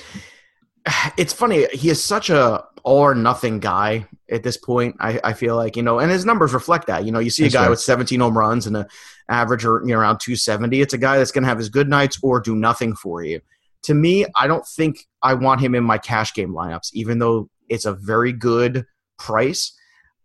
it's 1.18 1.34
funny. 1.34 1.68
He 1.74 1.90
is 1.90 2.04
such 2.04 2.30
a 2.30 2.64
all 2.84 3.00
or 3.00 3.16
nothing 3.16 3.60
guy 3.60 4.08
at 4.30 4.44
this 4.44 4.58
point. 4.58 4.96
I, 5.00 5.20
I 5.24 5.34
feel 5.34 5.56
like 5.56 5.76
you 5.76 5.84
know, 5.84 6.00
and 6.00 6.12
his 6.12 6.26
numbers 6.26 6.54
reflect 6.54 6.88
that. 6.88 7.06
You 7.06 7.12
know, 7.12 7.20
you 7.20 7.30
see 7.30 7.46
a 7.46 7.50
guy 7.50 7.70
with 7.70 7.80
17 7.80 8.20
home 8.20 8.38
runs 8.38 8.68
and 8.68 8.78
an 8.78 8.86
average 9.30 9.66
or 9.66 9.82
you 9.82 9.94
know 9.94 10.00
around 10.00 10.20
270. 10.20 10.82
It's 10.82 10.94
a 10.94 10.98
guy 10.98 11.18
that's 11.18 11.32
going 11.32 11.44
to 11.44 11.50
have 11.50 11.58
his 11.58 11.70
good 11.70 11.90
nights 11.90 12.20
or 12.22 12.40
do 12.40 12.56
nothing 12.56 12.96
for 12.96 13.24
you. 13.24 13.42
To 13.84 13.94
me, 13.94 14.26
I 14.36 14.48
don't 14.48 14.66
think 14.66 15.08
I 15.24 15.34
want 15.34 15.62
him 15.62 15.74
in 15.74 15.84
my 15.84 15.98
cash 15.98 16.34
game 16.34 16.54
lineups, 16.54 16.94
even 16.94 17.20
though 17.20 17.50
it's 17.68 17.86
a 17.86 17.94
very 17.94 18.32
good 18.32 18.86
price. 19.18 19.74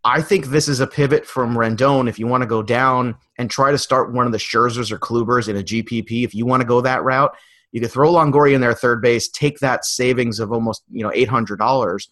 I 0.04 0.22
think 0.22 0.46
this 0.46 0.68
is 0.68 0.78
a 0.78 0.86
pivot 0.86 1.26
from 1.26 1.56
Rendon. 1.56 2.08
If 2.08 2.18
you 2.18 2.28
want 2.28 2.42
to 2.42 2.46
go 2.46 2.62
down 2.62 3.16
and 3.38 3.50
try 3.50 3.72
to 3.72 3.78
start 3.78 4.12
one 4.12 4.26
of 4.26 4.30
the 4.30 4.38
Scherzers 4.38 4.92
or 4.92 4.98
Klubers 4.98 5.48
in 5.48 5.56
a 5.56 5.62
GPP, 5.62 6.22
if 6.22 6.32
you 6.32 6.46
want 6.46 6.60
to 6.60 6.66
go 6.66 6.80
that 6.80 7.02
route, 7.02 7.34
you 7.72 7.80
could 7.80 7.90
throw 7.90 8.12
Longoria 8.12 8.54
in 8.54 8.60
there 8.60 8.74
third 8.74 9.02
base, 9.02 9.28
take 9.28 9.58
that 9.58 9.84
savings 9.84 10.40
of 10.40 10.52
almost 10.52 10.82
you 10.90 11.02
know 11.02 11.12
eight 11.14 11.28
hundred 11.28 11.58
dollars, 11.58 12.08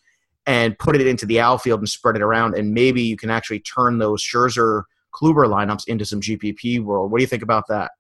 and 0.47 0.79
put 0.79 0.97
it 0.97 1.07
into 1.07 1.27
the 1.27 1.41
outfield 1.41 1.81
and 1.81 1.89
spread 1.89 2.17
it 2.17 2.23
around, 2.23 2.57
and 2.57 2.73
maybe 2.73 3.03
you 3.03 3.17
can 3.17 3.31
actually 3.31 3.61
turn 3.61 3.99
those 3.99 4.23
Scherzer 4.23 4.83
Kluber 5.15 5.47
lineups 5.49 5.87
into 5.87 6.05
some 6.05 6.21
GPP 6.21 6.83
world. 6.83 7.11
What 7.11 7.19
do 7.19 7.23
you 7.23 7.29
think 7.29 7.43
about 7.43 7.69
that? 7.69 7.93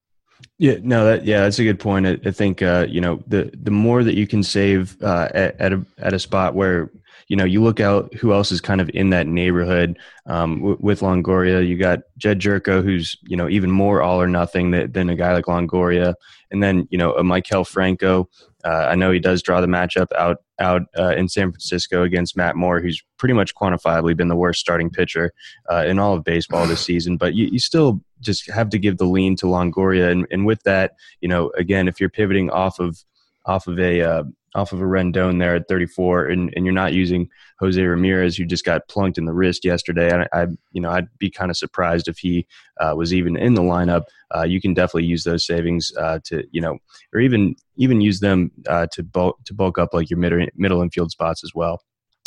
Yeah, 0.59 0.77
no, 0.83 1.05
that 1.05 1.25
yeah, 1.25 1.43
that's 1.43 1.59
a 1.59 1.64
good 1.64 1.79
point. 1.79 2.07
I, 2.07 2.19
I 2.25 2.31
think 2.31 2.61
uh, 2.61 2.87
you 2.88 3.01
know 3.01 3.23
the 3.27 3.51
the 3.62 3.71
more 3.71 4.05
that 4.05 4.14
you 4.14 4.27
can 4.27 4.43
save 4.43 5.01
uh, 5.03 5.29
at, 5.33 5.61
at 5.61 5.73
a 5.73 5.85
at 5.99 6.12
a 6.12 6.19
spot 6.19 6.55
where 6.55 6.90
you 7.29 7.37
know, 7.37 7.45
you 7.45 7.62
look 7.62 7.81
out 7.81 8.12
who 8.14 8.33
else 8.33 8.53
is 8.53 8.61
kind 8.61 8.81
of 8.81 8.90
in 8.93 9.11
that 9.11 9.27
neighborhood 9.27 9.99
um, 10.27 10.59
w- 10.59 10.79
with 10.81 11.01
Longoria. 11.01 11.67
You 11.67 11.77
got 11.77 12.01
Jed 12.19 12.40
Gyorko, 12.40 12.83
who's 12.83 13.17
you 13.23 13.37
know 13.37 13.49
even 13.49 13.71
more 13.71 14.03
all 14.03 14.21
or 14.21 14.29
nothing 14.29 14.71
than, 14.71 14.93
than 14.93 15.09
a 15.09 15.17
guy 15.17 15.33
like 15.33 15.47
Longoria, 15.47 16.14
and 16.55 16.62
then 16.62 16.87
you 16.90 16.97
know 16.97 17.12
a 17.14 17.23
Maikel 17.23 17.67
Franco. 17.67 18.31
Uh, 18.64 18.87
I 18.90 18.95
know 18.95 19.11
he 19.11 19.19
does 19.19 19.43
draw 19.43 19.61
the 19.61 19.67
matchup 19.67 20.07
out 20.17 20.38
out 20.61 20.83
uh, 20.97 21.14
in 21.17 21.29
San 21.29 21.51
Francisco 21.51 22.05
against 22.05 22.37
Matt 22.37 22.57
Moore, 22.57 22.81
who's 22.81 23.03
pretty 23.19 23.35
much 23.35 23.55
quantifiably 23.55 24.17
been 24.17 24.29
the 24.29 24.37
worst 24.37 24.61
starting 24.61 24.88
pitcher 24.88 25.33
uh, 25.71 25.85
in 25.85 25.99
all 25.99 26.14
of 26.14 26.25
baseball 26.25 26.67
this 26.67 26.81
season. 26.81 27.17
But 27.17 27.35
you, 27.35 27.49
you 27.51 27.59
still 27.59 28.01
just 28.21 28.49
have 28.51 28.71
to 28.71 28.79
give 28.79 28.97
the 28.97 29.05
lean 29.05 29.37
to 29.37 29.47
Longoria, 29.47 30.11
and, 30.11 30.27
and 30.31 30.47
with 30.47 30.62
that, 30.62 30.93
you 31.21 31.29
know, 31.29 31.51
again, 31.59 31.88
if 31.88 32.01
you're 32.01 32.09
pivoting 32.09 32.49
off 32.51 32.79
of 32.79 33.05
off 33.47 33.67
of 33.67 33.79
a 33.79 34.01
uh, 34.01 34.23
off 34.55 34.73
of 34.73 34.81
a 34.81 34.85
Rendon 34.85 35.38
there 35.38 35.55
at 35.55 35.69
34, 35.69 36.27
and, 36.27 36.53
and 36.55 36.64
you're 36.64 36.75
not 36.75 36.93
using 36.93 37.29
Jose 37.61 37.81
Ramirez, 37.81 38.37
who 38.37 38.45
just 38.45 38.64
got 38.64 38.87
plunked 38.88 39.19
in 39.19 39.25
the 39.25 39.33
wrist 39.33 39.64
yesterday. 39.64 40.27
I, 40.33 40.43
I 40.43 40.47
you 40.73 40.81
know, 40.81 40.90
I'd 40.90 41.09
be 41.19 41.31
kind 41.31 41.51
of 41.51 41.57
surprised 41.57 42.09
if 42.09 42.19
he 42.19 42.47
uh, 42.81 42.95
was 42.97 43.12
even 43.12 43.37
in 43.37 43.55
the 43.55 43.62
lineup. 43.62 44.03
Uh, 44.35 44.43
you 44.43 44.61
can 44.61 44.75
definitely 44.75 45.05
use 45.05 45.25
those 45.25 45.47
savings 45.47 45.93
uh, 45.99 46.19
to, 46.25 46.45
you 46.51 46.61
know, 46.61 46.79
or 47.12 47.21
even 47.21 47.55
even 47.77 48.01
use 48.01 48.21
them 48.21 48.51
uh, 48.69 48.87
to 48.93 49.03
bulk 49.03 49.38
to 49.45 49.55
bulk 49.55 49.79
up 49.79 49.93
like 49.93 50.11
your 50.11 50.19
middle 50.19 50.47
middle 50.57 50.83
infield 50.83 51.11
spots 51.11 51.43
as 51.45 51.53
well. 51.55 51.83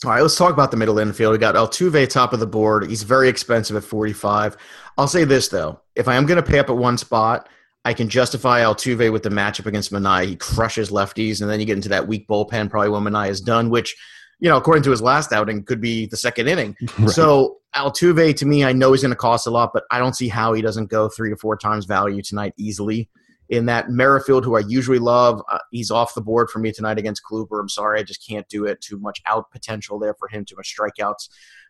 All 0.06 0.12
right, 0.12 0.22
let's 0.22 0.38
talk 0.38 0.54
about 0.54 0.70
the 0.70 0.78
middle 0.78 1.00
infield. 1.00 1.32
We 1.32 1.40
got 1.40 1.56
Altuve 1.56 2.08
top 2.08 2.32
of 2.32 2.40
the 2.40 2.46
board. 2.46 2.88
He's 2.88 3.02
very 3.02 3.28
expensive 3.30 3.76
at 3.76 3.84
45. 3.84 4.56
I'll 4.96 5.08
say 5.08 5.24
this 5.24 5.48
though: 5.48 5.82
if 5.96 6.08
I 6.08 6.16
am 6.16 6.26
going 6.26 6.42
to 6.42 6.48
pay 6.48 6.60
up 6.60 6.70
at 6.70 6.78
one 6.78 6.98
spot, 6.98 7.50
I 7.88 7.94
can 7.94 8.10
justify 8.10 8.64
Altuve 8.64 9.14
with 9.14 9.24
the 9.24 9.30
matchup 9.30 9.66
against 9.66 9.94
Manaea. 9.94 10.26
He 10.26 10.36
crushes 10.36 10.92
lefties, 10.92 11.40
and 11.40 11.50
then 11.50 11.62
you 11.62 11.66
get 11.66 11.78
into 11.78 11.88
that 11.88 12.06
weak 12.06 12.28
bullpen, 12.28 12.70
probably 12.70 12.90
when 12.90 13.04
Manaea 13.04 13.30
is 13.30 13.40
done, 13.40 13.70
which, 13.70 13.96
you 14.40 14.50
know, 14.50 14.58
according 14.58 14.84
to 14.84 14.92
his 14.92 15.02
last 15.02 15.32
outing, 15.32 15.64
could 15.64 15.80
be 15.80 16.06
the 16.06 16.18
second 16.18 16.50
inning. 16.50 16.76
Right. 17.00 17.10
So 17.10 17.60
Altuve, 17.74 18.36
to 18.36 18.46
me, 18.46 18.66
I 18.66 18.74
know 18.74 18.92
he's 18.92 19.04
going 19.04 19.12
to 19.12 19.16
cost 19.16 19.48
a 19.48 19.52
lot, 19.52 19.72
but 19.74 19.86
I 19.90 20.00
don't 20.00 20.18
see 20.18 20.28
how 20.28 20.52
he 20.52 20.62
doesn't 20.62 20.88
go 20.88 21.08
three 21.08 21.30
to 21.30 21.38
four 21.38 21.56
times 21.56 21.86
value 21.86 22.22
tonight 22.22 22.54
easily 22.58 23.10
in 23.48 23.68
that 23.68 23.90
Merrifield, 23.90 24.44
who 24.44 24.58
I 24.58 24.64
usually 24.68 25.00
love, 25.00 25.42
uh, 25.50 25.60
he's 25.72 25.90
off 25.90 26.14
the 26.14 26.20
board 26.20 26.50
for 26.50 26.60
me 26.60 26.74
tonight 26.74 26.98
against 26.98 27.22
Kluber. 27.24 27.62
I'm 27.62 27.70
sorry, 27.70 28.02
I 28.02 28.04
just 28.04 28.28
can't 28.28 28.50
do 28.50 28.66
it. 28.66 28.82
Too 28.82 29.00
much 29.00 29.22
out 29.26 29.50
potential 29.50 29.98
there 29.98 30.14
for 30.14 30.28
him, 30.28 30.44
too 30.44 30.58
much 30.58 30.76
strikeouts 30.78 31.30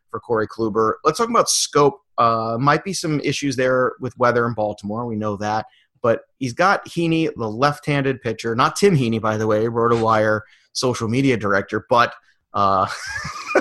for 0.10 0.20
Corey 0.20 0.48
Kluber. 0.48 0.94
Let's 1.04 1.20
talk 1.20 1.30
about 1.30 1.46
Schoop. 1.46 1.94
Uh, 2.18 2.58
might 2.60 2.84
be 2.84 2.94
some 2.94 3.20
issues 3.20 3.56
there 3.56 3.94
with 4.00 4.18
weather 4.18 4.48
in 4.48 4.56
Baltimore. 4.56 5.06
We 5.06 5.16
know 5.16 5.38
that. 5.38 5.68
But 6.02 6.22
he's 6.38 6.54
got 6.54 6.86
Heaney, 6.88 7.30
the 7.36 7.50
left 7.50 7.86
handed 7.86 8.22
pitcher, 8.22 8.56
not 8.56 8.76
Tim 8.76 8.96
Heaney, 8.96 9.22
by 9.22 9.38
the 9.38 9.48
way, 9.48 9.66
RotoWire 9.66 10.42
social 10.74 11.08
media 11.08 11.38
director, 11.38 11.86
but. 11.90 12.14
Uh, 12.54 12.88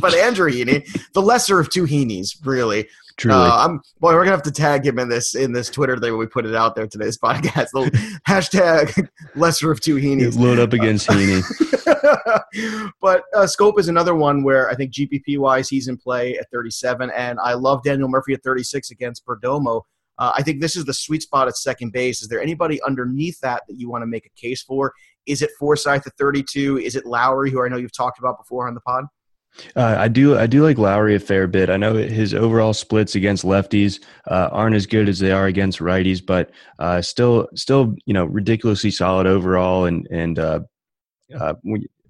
but 0.00 0.14
Andrew 0.14 0.50
Heaney, 0.50 0.84
the 1.12 1.22
lesser 1.22 1.60
of 1.60 1.70
two 1.70 1.84
Heaneys, 1.84 2.34
really. 2.44 2.88
Truly, 3.16 3.36
uh, 3.36 3.64
I'm 3.64 3.80
boy. 4.00 4.12
We're 4.12 4.24
gonna 4.24 4.32
have 4.32 4.42
to 4.42 4.50
tag 4.50 4.84
him 4.84 4.98
in 4.98 5.08
this 5.08 5.36
in 5.36 5.52
this 5.52 5.70
Twitter 5.70 5.96
thing 5.98 6.10
when 6.10 6.18
we 6.18 6.26
put 6.26 6.46
it 6.46 6.54
out 6.54 6.74
there 6.74 6.88
today's 6.88 7.16
podcast. 7.16 7.68
The 7.72 8.20
hashtag 8.28 9.08
lesser 9.36 9.70
of 9.70 9.80
two 9.80 9.96
Heaneys. 9.96 10.36
Load 10.36 10.58
up 10.58 10.72
against 10.72 11.06
Heaney. 11.08 11.42
but 13.00 13.22
uh, 13.36 13.46
Schoop 13.46 13.78
is 13.78 13.86
another 13.86 14.16
one 14.16 14.42
where 14.42 14.68
I 14.68 14.74
think 14.74 14.92
GPP 14.92 15.38
wise 15.38 15.68
he's 15.68 15.86
in 15.86 15.96
play 15.96 16.36
at 16.38 16.50
37, 16.52 17.10
and 17.10 17.38
I 17.38 17.54
love 17.54 17.84
Daniel 17.84 18.08
Murphy 18.08 18.34
at 18.34 18.42
36 18.42 18.90
against 18.90 19.24
Perdomo. 19.24 19.82
Uh, 20.18 20.32
I 20.36 20.42
think 20.42 20.60
this 20.60 20.76
is 20.76 20.84
the 20.84 20.94
sweet 20.94 21.22
spot 21.22 21.48
at 21.48 21.56
second 21.56 21.92
base. 21.92 22.22
Is 22.22 22.28
there 22.28 22.42
anybody 22.42 22.82
underneath 22.82 23.40
that 23.40 23.62
that 23.68 23.78
you 23.78 23.90
want 23.90 24.02
to 24.02 24.06
make 24.06 24.26
a 24.26 24.40
case 24.40 24.62
for? 24.62 24.92
Is 25.26 25.42
it 25.42 25.50
Forsythe 25.58 26.06
at 26.06 26.12
32? 26.18 26.78
Is 26.78 26.96
it 26.96 27.04
Lowrie, 27.04 27.50
who 27.50 27.64
I 27.64 27.68
know 27.68 27.76
you've 27.76 27.96
talked 27.96 28.18
about 28.18 28.38
before 28.38 28.68
on 28.68 28.74
the 28.74 28.80
pod? 28.80 29.04
Uh, 29.76 29.94
I 29.98 30.08
do. 30.08 30.36
I 30.36 30.48
do 30.48 30.64
like 30.64 30.78
Lowrie 30.78 31.14
a 31.14 31.20
fair 31.20 31.46
bit. 31.46 31.70
I 31.70 31.76
know 31.76 31.94
his 31.94 32.34
overall 32.34 32.74
splits 32.74 33.14
against 33.14 33.44
lefties 33.44 34.02
uh, 34.28 34.48
aren't 34.50 34.74
as 34.74 34.86
good 34.86 35.08
as 35.08 35.20
they 35.20 35.30
are 35.30 35.46
against 35.46 35.78
righties, 35.78 36.24
but 36.24 36.50
uh, 36.80 37.00
still, 37.00 37.48
still, 37.54 37.94
you 38.04 38.14
know, 38.14 38.24
ridiculously 38.24 38.90
solid 38.90 39.28
overall. 39.28 39.84
And 39.84 40.08
and 40.10 40.40
uh, 40.40 40.60
uh, 41.38 41.54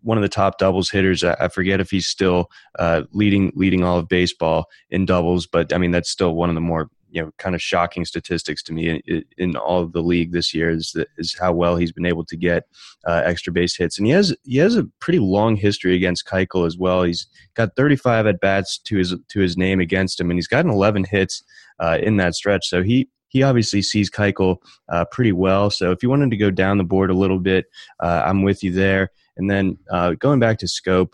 one 0.04 0.18
of 0.18 0.22
the 0.22 0.28
top 0.28 0.58
doubles 0.58 0.90
hitters. 0.90 1.22
I, 1.24 1.48
forget 1.48 1.80
if 1.80 1.90
he's 1.90 2.06
still 2.06 2.50
uh, 2.78 3.02
leading 3.12 3.52
leading 3.54 3.84
all 3.84 3.98
of 3.98 4.08
baseball 4.08 4.66
in 4.90 5.06
doubles, 5.06 5.46
but 5.46 5.72
I 5.72 5.78
mean 5.78 5.90
that's 5.90 6.10
still 6.10 6.34
one 6.34 6.48
of 6.48 6.54
the 6.54 6.60
more 6.60 6.88
you 7.14 7.22
know 7.22 7.30
kind 7.38 7.54
of 7.54 7.62
shocking 7.62 8.04
statistics 8.04 8.62
to 8.64 8.72
me 8.72 9.00
in, 9.06 9.24
in 9.38 9.56
all 9.56 9.80
of 9.82 9.92
the 9.92 10.02
league 10.02 10.32
this 10.32 10.52
year 10.52 10.68
is 10.68 10.92
that, 10.94 11.08
is 11.16 11.36
how 11.38 11.52
well 11.52 11.76
he's 11.76 11.92
been 11.92 12.04
able 12.04 12.24
to 12.24 12.36
get 12.36 12.64
uh, 13.06 13.22
extra 13.24 13.52
base 13.52 13.76
hits, 13.76 13.96
and 13.96 14.06
he 14.06 14.12
has 14.12 14.36
he 14.42 14.58
has 14.58 14.76
a 14.76 14.84
pretty 15.00 15.20
long 15.20 15.56
history 15.56 15.94
against 15.94 16.26
Keuchel 16.26 16.66
as 16.66 16.76
well. 16.76 17.04
He's 17.04 17.26
got 17.54 17.76
35 17.76 18.26
at 18.26 18.40
bats 18.40 18.78
to 18.78 18.98
his 18.98 19.14
to 19.28 19.40
his 19.40 19.56
name 19.56 19.80
against 19.80 20.20
him, 20.20 20.30
and 20.30 20.36
he's 20.36 20.48
gotten 20.48 20.70
11 20.70 21.04
hits 21.04 21.44
uh, 21.78 21.98
in 22.02 22.16
that 22.16 22.34
stretch. 22.34 22.68
So 22.68 22.82
he 22.82 23.08
he 23.28 23.42
obviously 23.42 23.82
sees 23.82 24.10
Keuchel 24.10 24.56
uh, 24.88 25.04
pretty 25.10 25.32
well. 25.32 25.70
So 25.70 25.92
if 25.92 26.02
you 26.02 26.10
wanted 26.10 26.30
to 26.30 26.36
go 26.36 26.50
down 26.50 26.78
the 26.78 26.84
board 26.84 27.10
a 27.10 27.14
little 27.14 27.40
bit, 27.40 27.66
uh, 28.00 28.22
I'm 28.24 28.42
with 28.42 28.62
you 28.62 28.72
there. 28.72 29.10
And 29.36 29.50
then 29.50 29.78
uh, 29.90 30.12
going 30.12 30.38
back 30.38 30.58
to 30.58 30.66
Schoop, 30.66 31.10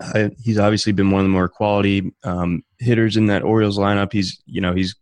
uh, 0.00 0.28
he's 0.42 0.58
obviously 0.58 0.92
been 0.92 1.10
one 1.10 1.20
of 1.20 1.24
the 1.24 1.30
more 1.30 1.48
quality 1.48 2.12
um, 2.24 2.62
hitters 2.78 3.16
in 3.16 3.26
that 3.26 3.42
Orioles 3.42 3.78
lineup. 3.78 4.12
He's 4.12 4.40
you 4.46 4.60
know 4.60 4.74
he's 4.74 4.94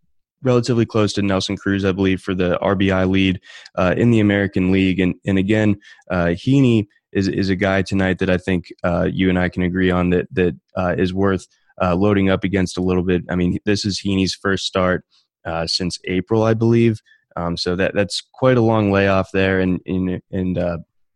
relatively 0.42 0.86
close 0.86 1.12
to 1.14 1.22
Nelson 1.22 1.56
Cruz, 1.56 1.84
I 1.84 1.92
believe, 1.92 2.20
for 2.20 2.34
the 2.34 2.58
RBI 2.62 3.08
lead 3.10 3.40
uh, 3.76 3.94
in 3.96 4.10
the 4.10 4.20
American 4.20 4.70
League. 4.70 5.00
And 5.00 5.14
and 5.26 5.38
again, 5.38 5.76
uh, 6.10 6.26
Heaney 6.26 6.86
is 7.12 7.28
is 7.28 7.48
a 7.48 7.56
guy 7.56 7.82
tonight 7.82 8.18
that 8.18 8.30
I 8.30 8.38
think 8.38 8.72
uh, 8.84 9.08
you 9.12 9.28
and 9.28 9.38
I 9.38 9.48
can 9.48 9.62
agree 9.62 9.90
on 9.90 10.10
that 10.10 10.28
that 10.32 10.56
uh, 10.76 10.94
is 10.96 11.12
worth 11.12 11.46
uh, 11.82 11.94
loading 11.96 12.30
up 12.30 12.44
against 12.44 12.78
a 12.78 12.82
little 12.82 13.02
bit. 13.02 13.24
I 13.28 13.34
mean, 13.34 13.58
this 13.64 13.84
is 13.84 14.00
Heaney's 14.00 14.34
first 14.34 14.66
start 14.66 15.04
uh, 15.44 15.66
since 15.66 15.98
April, 16.04 16.44
I 16.44 16.54
believe. 16.54 17.00
Um, 17.34 17.56
so 17.56 17.76
that 17.76 17.94
that's 17.94 18.22
quite 18.32 18.56
a 18.56 18.62
long 18.62 18.92
layoff 18.92 19.30
there, 19.32 19.60
and 19.60 19.80
and 19.84 20.22
and 20.30 20.58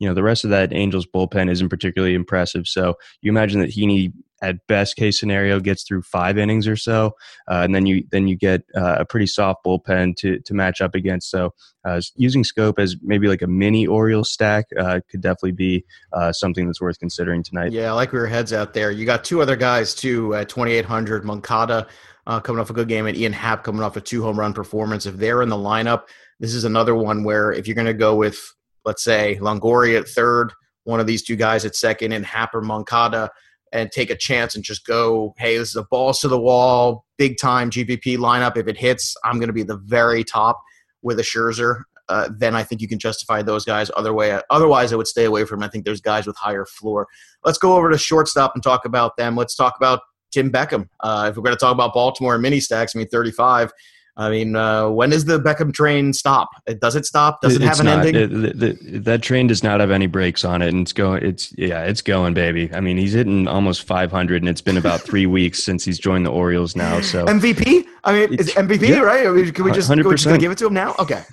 you 0.00 0.08
know 0.08 0.14
the 0.14 0.22
rest 0.22 0.44
of 0.44 0.50
that 0.50 0.72
Angels 0.72 1.06
bullpen 1.06 1.50
isn't 1.50 1.68
particularly 1.68 2.14
impressive. 2.14 2.66
So 2.66 2.94
you 3.20 3.30
imagine 3.30 3.60
that 3.60 3.70
Heaney 3.70 4.12
at 4.42 4.66
best 4.66 4.96
case 4.96 5.20
scenario 5.20 5.60
gets 5.60 5.82
through 5.82 6.00
five 6.00 6.38
innings 6.38 6.66
or 6.66 6.76
so, 6.76 7.14
uh, 7.50 7.60
and 7.62 7.74
then 7.74 7.84
you 7.84 8.04
then 8.10 8.26
you 8.26 8.34
get 8.34 8.62
uh, 8.74 8.96
a 9.00 9.04
pretty 9.04 9.26
soft 9.26 9.64
bullpen 9.64 10.16
to 10.16 10.40
to 10.40 10.54
match 10.54 10.80
up 10.80 10.94
against. 10.94 11.30
So 11.30 11.52
uh, 11.84 12.00
using 12.16 12.42
Schoop 12.42 12.78
as 12.78 12.96
maybe 13.02 13.28
like 13.28 13.42
a 13.42 13.46
mini 13.46 13.86
Orioles 13.86 14.32
stack 14.32 14.66
uh, 14.78 15.00
could 15.10 15.20
definitely 15.20 15.52
be 15.52 15.84
uh, 16.14 16.32
something 16.32 16.66
that's 16.66 16.80
worth 16.80 16.98
considering 16.98 17.42
tonight. 17.42 17.72
Yeah, 17.72 17.92
like 17.92 18.12
where 18.12 18.22
your 18.22 18.28
head's 18.28 18.52
out 18.52 18.72
there. 18.72 18.90
You 18.90 19.04
got 19.04 19.22
two 19.22 19.42
other 19.42 19.56
guys 19.56 19.94
too 19.94 20.34
at 20.34 20.48
2800 20.48 21.24
Moncada. 21.24 21.86
Uh, 22.26 22.38
coming 22.38 22.60
off 22.60 22.70
a 22.70 22.74
good 22.74 22.86
game, 22.86 23.06
and 23.06 23.16
Ian 23.16 23.32
Happ 23.32 23.64
coming 23.64 23.82
off 23.82 23.96
a 23.96 24.00
two 24.00 24.22
home 24.22 24.38
run 24.38 24.52
performance. 24.52 25.04
If 25.04 25.16
they're 25.16 25.42
in 25.42 25.48
the 25.48 25.56
lineup, 25.56 26.04
this 26.38 26.54
is 26.54 26.64
another 26.64 26.94
one 26.94 27.24
where 27.24 27.50
if 27.50 27.66
you're 27.66 27.74
going 27.74 27.86
to 27.86 27.94
go 27.94 28.14
with 28.14 28.54
let's 28.84 29.04
say 29.04 29.38
Longoria 29.40 30.00
at 30.00 30.08
third, 30.08 30.52
one 30.84 31.00
of 31.00 31.06
these 31.06 31.22
two 31.22 31.36
guys 31.36 31.64
at 31.64 31.76
second, 31.76 32.12
and 32.12 32.24
Happer 32.24 32.60
Moncada, 32.60 33.30
and 33.72 33.90
take 33.92 34.10
a 34.10 34.16
chance 34.16 34.54
and 34.54 34.64
just 34.64 34.86
go, 34.86 35.34
hey, 35.38 35.56
this 35.56 35.68
is 35.68 35.76
a 35.76 35.84
balls 35.84 36.20
to 36.20 36.28
the 36.28 36.40
wall, 36.40 37.04
big 37.18 37.38
time 37.38 37.70
GPP 37.70 38.18
lineup. 38.18 38.56
If 38.56 38.66
it 38.66 38.76
hits, 38.76 39.16
I'm 39.24 39.36
going 39.36 39.48
to 39.48 39.52
be 39.52 39.62
the 39.62 39.76
very 39.76 40.24
top 40.24 40.60
with 41.02 41.18
a 41.18 41.22
Scherzer. 41.22 41.82
Uh, 42.08 42.28
then 42.38 42.56
I 42.56 42.64
think 42.64 42.80
you 42.80 42.88
can 42.88 42.98
justify 42.98 43.40
those 43.40 43.64
guys. 43.64 43.88
Other 43.96 44.12
way, 44.12 44.40
otherwise, 44.50 44.92
I 44.92 44.96
would 44.96 45.06
stay 45.06 45.26
away 45.26 45.44
from. 45.44 45.60
Them. 45.60 45.68
I 45.68 45.70
think 45.70 45.84
there's 45.84 46.00
guys 46.00 46.26
with 46.26 46.36
higher 46.36 46.64
floor. 46.64 47.06
Let's 47.44 47.58
go 47.58 47.76
over 47.76 47.88
to 47.88 47.96
shortstop 47.96 48.52
and 48.54 48.62
talk 48.64 48.84
about 48.84 49.16
them. 49.16 49.36
Let's 49.36 49.54
talk 49.54 49.74
about 49.76 50.00
Tim 50.32 50.50
Beckham. 50.50 50.88
Uh, 50.98 51.28
if 51.30 51.36
we're 51.36 51.44
going 51.44 51.54
to 51.54 51.60
talk 51.60 51.72
about 51.72 51.94
Baltimore 51.94 52.34
and 52.34 52.42
mini 52.42 52.58
stacks, 52.58 52.96
I 52.96 52.98
mean, 52.98 53.08
35. 53.08 53.70
I 54.16 54.28
mean, 54.28 54.56
uh, 54.56 54.88
when 54.88 55.10
does 55.10 55.24
the 55.24 55.38
Beckham 55.38 55.72
train 55.72 56.12
stop? 56.12 56.50
Does 56.80 56.96
it 56.96 57.06
stop? 57.06 57.40
Does 57.40 57.56
it 57.56 57.62
it's 57.62 57.78
have 57.78 57.80
an 57.80 57.86
not. 57.86 58.06
ending? 58.06 58.22
It, 58.22 58.58
the, 58.58 58.72
the, 58.72 58.98
that 59.00 59.22
train 59.22 59.46
does 59.46 59.62
not 59.62 59.80
have 59.80 59.90
any 59.90 60.06
brakes 60.06 60.44
on 60.44 60.62
it, 60.62 60.68
and 60.68 60.82
it's 60.82 60.92
going. 60.92 61.24
It's 61.24 61.56
yeah, 61.56 61.84
it's 61.84 62.02
going, 62.02 62.34
baby. 62.34 62.70
I 62.74 62.80
mean, 62.80 62.96
he's 62.96 63.12
hitting 63.12 63.48
almost 63.48 63.84
500, 63.84 64.42
and 64.42 64.48
it's 64.48 64.60
been 64.60 64.76
about 64.76 65.00
three 65.00 65.26
weeks 65.38 65.62
since 65.62 65.84
he's 65.84 65.98
joined 65.98 66.26
the 66.26 66.30
Orioles 66.30 66.76
now. 66.76 67.00
So 67.00 67.24
MVP. 67.26 67.86
I 68.02 68.12
mean, 68.12 68.34
it's 68.34 68.52
MVP, 68.54 68.88
yeah, 68.88 69.00
right? 69.00 69.26
I 69.26 69.30
mean, 69.30 69.52
can 69.52 69.64
we 69.64 69.72
just, 69.72 69.88
can 69.88 70.02
we 70.02 70.14
just 70.14 70.40
give 70.40 70.50
it 70.50 70.58
to 70.58 70.66
him 70.66 70.74
now? 70.74 70.94
Okay, 70.98 71.22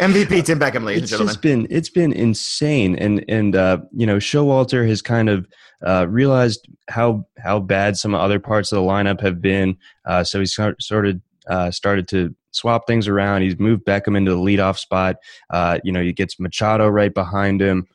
MVP 0.00 0.44
Tim 0.44 0.58
Beckham, 0.58 0.84
ladies 0.84 1.04
it's 1.04 1.12
and 1.12 1.18
gentlemen. 1.18 1.26
Just 1.28 1.42
been 1.42 1.66
it's 1.70 1.90
been 1.90 2.12
insane, 2.12 2.96
and 2.96 3.24
and 3.28 3.56
uh, 3.56 3.78
you 3.92 4.06
know, 4.06 4.16
Showalter 4.16 4.86
has 4.88 5.00
kind 5.00 5.28
of 5.28 5.46
uh, 5.84 6.06
realized 6.08 6.66
how 6.88 7.26
how 7.38 7.58
bad 7.60 7.96
some 7.96 8.14
other 8.14 8.38
parts 8.38 8.72
of 8.72 8.76
the 8.76 8.82
lineup 8.82 9.20
have 9.20 9.40
been. 9.40 9.76
Uh, 10.04 10.24
so 10.24 10.40
he's 10.40 10.54
sort 10.54 11.06
of 11.06 11.20
uh, 11.48 11.70
started 11.70 12.08
to 12.08 12.34
swap 12.52 12.86
things 12.86 13.08
around. 13.08 13.42
He's 13.42 13.58
moved 13.58 13.84
Beckham 13.84 14.16
into 14.16 14.30
the 14.30 14.36
leadoff 14.36 14.78
spot. 14.78 15.16
Uh, 15.50 15.78
you 15.84 15.92
know, 15.92 16.02
he 16.02 16.12
gets 16.12 16.38
Machado 16.38 16.88
right 16.88 17.12
behind 17.12 17.60
him, 17.60 17.86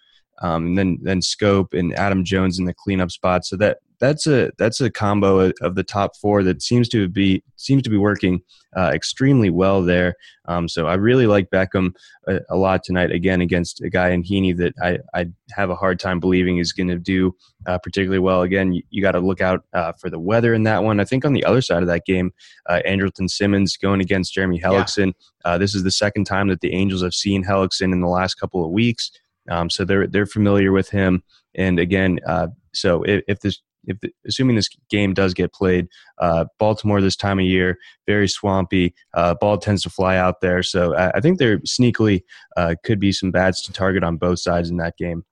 um, 0.41 0.67
and 0.67 0.77
then 0.77 0.97
then 1.01 1.21
Schoop 1.21 1.73
and 1.77 1.93
Adam 1.95 2.23
Jones 2.23 2.60
in 2.60 2.65
the 2.65 2.73
cleanup 2.73 3.12
spot. 3.12 3.45
So 3.45 3.55
that 3.57 3.77
that's 3.99 4.27
a 4.27 4.51
that's 4.57 4.79
a 4.81 4.89
combo 4.89 5.51
of 5.62 5.75
the 5.75 5.83
top 5.83 6.15
four 6.17 6.43
that 6.43 6.62
seems 6.62 6.88
to 6.89 7.07
be 7.07 7.43
seems 7.55 7.81
to 7.83 7.89
be 7.89 7.97
working 7.97 8.41
uh, 8.75 8.91
extremely 8.93 9.49
well 9.49 9.81
there. 9.81 10.13
Um, 10.47 10.67
so 10.67 10.86
I 10.86 10.93
really 10.95 11.25
like 11.25 11.49
Beckham 11.49 11.95
a, 12.27 12.39
a, 12.49 12.57
lot 12.57 12.83
tonight 12.83 13.12
again 13.12 13.41
against 13.41 13.81
a 13.81 13.89
guy 13.89 14.10
in 14.10 14.21
Heaney 14.21 14.55
that 14.57 14.73
I, 14.81 14.99
I 15.19 15.27
have 15.51 15.71
a 15.71 15.75
hard 15.75 15.99
time 15.99 16.19
believing 16.19 16.60
is 16.60 16.73
going 16.73 16.89
to 16.89 16.99
do 16.99 17.36
uh, 17.65 17.79
particularly 17.79 18.19
well. 18.19 18.43
Again, 18.43 18.73
you, 18.73 18.83
you 18.89 19.01
got 19.01 19.13
to 19.13 19.19
look 19.19 19.41
out 19.41 19.65
uh, 19.73 19.93
for 19.93 20.12
the 20.12 20.19
weather 20.19 20.53
in 20.53 20.63
that 20.63 20.83
one. 20.83 20.99
I 20.99 21.05
think 21.05 21.25
on 21.25 21.33
the 21.33 21.43
other 21.43 21.62
side 21.62 21.81
of 21.81 21.88
that 21.88 22.05
game, 22.05 22.31
uh, 22.67 22.81
Andrelton 22.88 23.29
Simmons 23.29 23.77
going 23.77 24.01
against 24.01 24.33
Jeremy 24.33 24.60
Hellickson. 24.60 25.13
Yeah. 25.43 25.51
Uh, 25.51 25.57
this 25.57 25.73
is 25.73 25.83
the 25.83 25.91
second 25.91 26.25
time 26.25 26.49
that 26.49 26.62
the 26.62 26.73
Angels 26.73 27.01
have 27.01 27.15
seen 27.15 27.43
Hellickson 27.43 27.93
in 27.93 28.01
the 28.01 28.07
last 28.07 28.36
couple 28.36 28.63
of 28.63 28.71
weeks. 28.71 29.12
Um, 29.49 29.69
so 29.69 29.86
they're 29.86 30.07
they're 30.07 30.25
familiar 30.25 30.71
with 30.71 30.89
him. 30.89 31.23
And 31.55 31.79
again, 31.79 32.19
uh, 32.27 32.47
so 32.73 33.01
if, 33.03 33.23
if 33.27 33.39
this 33.39 33.62
if 33.88 33.97
assuming 34.28 34.56
this 34.56 34.69
game 34.89 35.13
does 35.13 35.34
get 35.34 35.54
played, 35.54 35.88
uh, 36.19 36.45
Baltimore 36.60 37.02
this 37.02 37.15
time 37.15 37.39
of 37.39 37.45
year, 37.45 37.78
very 38.06 38.28
swampy. 38.28 38.93
Uh, 39.13 39.34
ball 39.39 39.58
tends 39.58 39.82
to 39.84 39.89
fly 39.89 40.17
out 40.17 40.41
there, 40.41 40.62
so 40.62 40.95
I, 40.95 41.12
I 41.12 41.19
think 41.21 41.39
there 41.39 41.60
sneakily 41.60 42.23
uh, 42.56 42.76
could 42.84 43.00
be 43.00 43.12
some 43.12 43.32
bats 43.32 43.62
to 43.63 43.73
target 43.73 44.04
on 44.04 44.17
both 44.17 44.39
sides 44.39 44.69
in 44.69 44.78
that 44.78 44.97
game. 44.97 45.26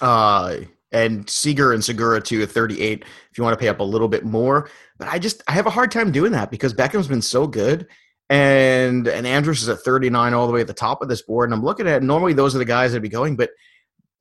Uh, 0.00 0.56
and 0.92 1.28
Seager 1.28 1.72
and 1.72 1.84
Segura 1.84 2.20
too 2.20 2.42
at 2.42 2.50
38. 2.50 3.02
If 3.02 3.38
you 3.38 3.44
want 3.44 3.54
to 3.54 3.60
pay 3.60 3.68
up 3.68 3.80
a 3.80 3.84
little 3.84 4.08
bit 4.08 4.24
more, 4.24 4.70
but 4.98 5.08
I 5.08 5.18
just 5.18 5.42
I 5.48 5.52
have 5.52 5.66
a 5.66 5.70
hard 5.70 5.90
time 5.90 6.12
doing 6.12 6.32
that 6.32 6.50
because 6.50 6.72
Beckham's 6.72 7.08
been 7.08 7.22
so 7.22 7.46
good. 7.46 7.86
And 8.28 9.06
and 9.06 9.26
Andrus 9.26 9.62
is 9.62 9.68
at 9.68 9.80
39 9.80 10.34
all 10.34 10.46
the 10.46 10.52
way 10.52 10.60
at 10.60 10.66
the 10.66 10.72
top 10.72 11.02
of 11.02 11.08
this 11.08 11.22
board. 11.22 11.48
And 11.48 11.54
I'm 11.54 11.64
looking 11.64 11.86
at 11.86 12.02
normally 12.02 12.32
those 12.32 12.54
are 12.54 12.58
the 12.58 12.64
guys 12.64 12.92
that'd 12.92 13.02
be 13.02 13.08
going, 13.08 13.36
but 13.36 13.50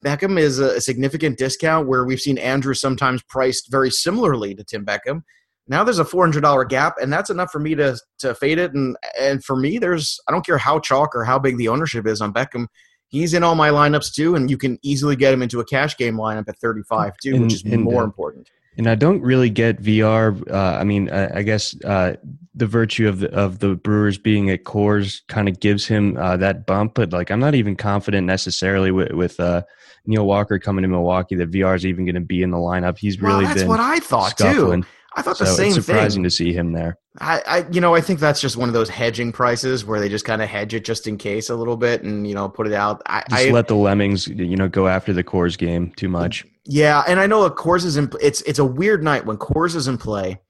Beckham 0.04 0.40
is 0.40 0.60
a 0.60 0.80
significant 0.82 1.38
discount 1.38 1.88
where 1.88 2.06
we've 2.06 2.20
seen 2.20 2.38
Andrus 2.38 2.82
sometimes 2.82 3.22
priced 3.24 3.72
very 3.72 3.90
similarly 3.90 4.54
to 4.56 4.64
Tim 4.64 4.86
Beckham. 4.86 5.24
Now 5.68 5.84
there's 5.84 6.00
a 6.00 6.06
four 6.06 6.24
hundred 6.24 6.42
dollar 6.42 6.64
gap, 6.64 6.96
and 7.02 7.12
that's 7.12 7.30
enough 7.30 7.52
for 7.52 7.60
me 7.60 7.76
to 7.76 7.98
to 8.20 8.36
fade 8.36 8.60
it. 8.60 8.74
And 8.74 8.96
and 9.20 9.44
for 9.44 9.56
me, 9.56 9.80
there's 9.80 10.20
I 10.28 10.32
don't 10.32 10.46
care 10.46 10.58
how 10.58 10.80
chalk 10.80 11.16
or 11.16 11.24
how 11.24 11.40
big 11.40 11.58
the 11.58 11.70
ownership 11.70 12.06
is 12.06 12.22
on 12.22 12.34
Beckham. 12.34 12.68
He's 13.08 13.34
in 13.34 13.44
all 13.44 13.56
my 13.56 13.70
lineups 13.70 14.14
too, 14.14 14.36
and 14.36 14.50
you 14.50 14.58
can 14.58 14.78
easily 14.84 15.16
get 15.16 15.34
him 15.34 15.42
into 15.42 15.60
a 15.60 15.66
cash 15.66 15.98
game 15.98 16.18
lineup 16.18 16.48
at 16.50 16.58
35 16.60 17.14
too, 17.22 17.36
And- 17.36 17.44
which 17.44 17.54
is 17.54 17.64
and, 17.64 17.82
more 17.82 18.02
uh, 18.02 18.06
important. 18.06 18.50
And 18.78 18.88
I 18.90 18.96
don't 18.96 19.22
really 19.22 19.50
get 19.50 19.80
Villar. 19.80 20.36
Uh, 20.52 20.78
I 20.78 20.84
mean, 20.84 21.10
I, 21.10 21.38
I 21.38 21.42
guess 21.44 21.82
uh, 21.86 22.16
the 22.54 22.68
virtue 22.68 23.08
of 23.08 23.20
the 23.20 23.32
of 23.34 23.60
the 23.60 23.76
Brewers 23.76 24.18
being 24.18 24.50
at 24.50 24.66
Coors 24.66 25.22
kind 25.30 25.48
of 25.48 25.62
gives 25.62 25.88
him 25.88 26.18
uh, 26.18 26.36
that 26.38 26.66
bump. 26.66 26.94
But 26.96 27.14
like, 27.14 27.32
I'm 27.32 27.40
not 27.40 27.56
even 27.56 27.78
confident 27.78 28.28
necessarily 28.28 28.92
with, 28.92 29.14
with 29.14 29.40
uh, 29.40 29.64
Neil 30.08 30.26
Walker 30.26 30.60
coming 30.60 30.84
to 30.84 30.88
Milwaukee 30.88 31.36
that 31.36 31.50
Villar 31.50 31.76
is 31.76 31.86
even 31.86 32.06
going 32.06 32.16
to 32.16 32.22
be 32.22 32.42
in 32.44 32.52
the 32.52 32.58
lineup. 32.58 32.98
He's 32.98 33.20
Well, 33.22 33.34
really 33.34 33.46
that's 33.46 33.62
been 33.62 33.68
what 33.70 33.80
I 33.80 34.00
thought 34.00 34.32
scuffling. 34.38 34.84
too. 34.84 34.88
I 35.18 35.22
thought 35.22 35.38
So 35.38 35.46
the 35.46 35.52
same 35.52 35.70
thing. 35.72 35.78
it's 35.78 35.86
surprising 35.86 36.18
thing. 36.20 36.24
to 36.26 36.30
see 36.30 36.52
him 36.54 36.74
there. 36.74 36.98
I, 37.22 37.42
I, 37.48 37.66
you 37.72 37.80
know, 37.80 37.96
I 37.96 38.02
think 38.02 38.20
that's 38.20 38.42
just 38.42 38.58
one 38.58 38.68
of 38.68 38.74
those 38.74 38.90
hedging 38.90 39.32
prices 39.32 39.86
where 39.86 40.02
they 40.02 40.10
just 40.10 40.26
kind 40.26 40.42
of 40.42 40.50
hedge 40.50 40.74
it 40.74 40.84
just 40.84 41.08
in 41.08 41.18
case 41.18 41.50
a 41.50 41.56
little 41.56 41.78
bit, 41.78 42.04
and 42.04 42.28
you 42.28 42.36
know, 42.36 42.50
put 42.50 42.68
it 42.68 42.74
out. 42.74 43.02
I, 43.06 43.24
Just 43.30 43.48
I 43.48 43.50
let 43.52 43.68
the 43.70 43.76
lemmings, 43.76 44.28
you 44.28 44.58
know, 44.58 44.68
go 44.68 44.90
after 44.90 45.14
the 45.14 45.24
Coors 45.24 45.58
game 45.58 45.94
too 45.96 46.10
much. 46.10 46.46
Yeah, 46.66 47.04
and 47.08 47.18
I 47.20 47.28
know 47.28 47.44
a 47.44 47.52
Coors 47.56 47.86
is 47.86 47.96
in. 47.96 48.12
It's 48.22 48.42
it's 48.42 48.60
a 48.60 48.66
weird 48.66 49.02
night 49.04 49.26
when 49.26 49.38
Coors 49.38 49.76
is 49.78 49.88
in 49.88 49.98
play, 49.98 50.42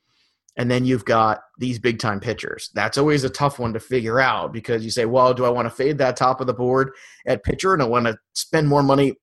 and 0.57 0.71
then 0.71 0.83
you've 0.85 1.05
got 1.05 1.41
these 1.59 1.77
big 1.77 1.99
time 1.99 2.19
pitchers. 2.19 2.71
That's 2.73 2.97
always 2.97 3.23
a 3.23 3.29
tough 3.29 3.59
one 3.59 3.73
to 3.73 3.79
figure 3.79 4.19
out 4.19 4.51
because 4.51 4.83
you 4.83 4.89
say, 4.89 5.05
well, 5.05 5.35
do 5.35 5.45
I 5.45 5.49
want 5.49 5.67
to 5.67 5.69
fade 5.69 5.99
that 5.99 6.17
top 6.17 6.41
of 6.41 6.47
the 6.47 6.53
board 6.55 6.89
at 7.27 7.43
pitcher 7.43 7.73
and 7.73 7.83
I 7.83 7.85
want 7.85 8.07
to 8.07 8.17
spend 8.33 8.67
more 8.67 8.81
money 8.81 9.13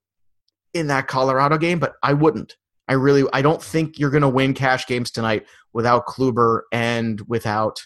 in 0.75 0.89
that 0.89 1.09
Colorado 1.09 1.59
game? 1.59 1.79
But 1.79 1.95
I 2.03 2.13
wouldn't. 2.13 2.57
I 2.89 2.95
really, 2.95 3.25
I 3.33 3.43
don't 3.43 3.63
think 3.63 3.99
you're 3.99 4.11
going 4.11 4.23
to 4.23 4.29
win 4.29 4.55
cash 4.55 4.87
games 4.87 5.11
tonight 5.11 5.47
without 5.73 6.07
Kluber 6.07 6.63
and 6.73 7.21
without 7.29 7.81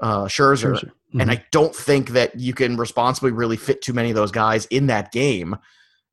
uh, 0.00 0.24
Scherzer. 0.24 0.74
Scherzer. 0.74 0.90
And 1.18 1.30
Mhm. 1.30 1.32
I 1.32 1.44
don't 1.50 1.74
think 1.74 2.10
that 2.10 2.38
you 2.38 2.52
can 2.54 2.76
responsibly 2.76 3.32
really 3.32 3.56
fit 3.56 3.82
too 3.82 3.92
many 3.92 4.10
of 4.10 4.14
those 4.14 4.30
guys 4.30 4.66
in 4.66 4.86
that 4.86 5.10
game 5.10 5.56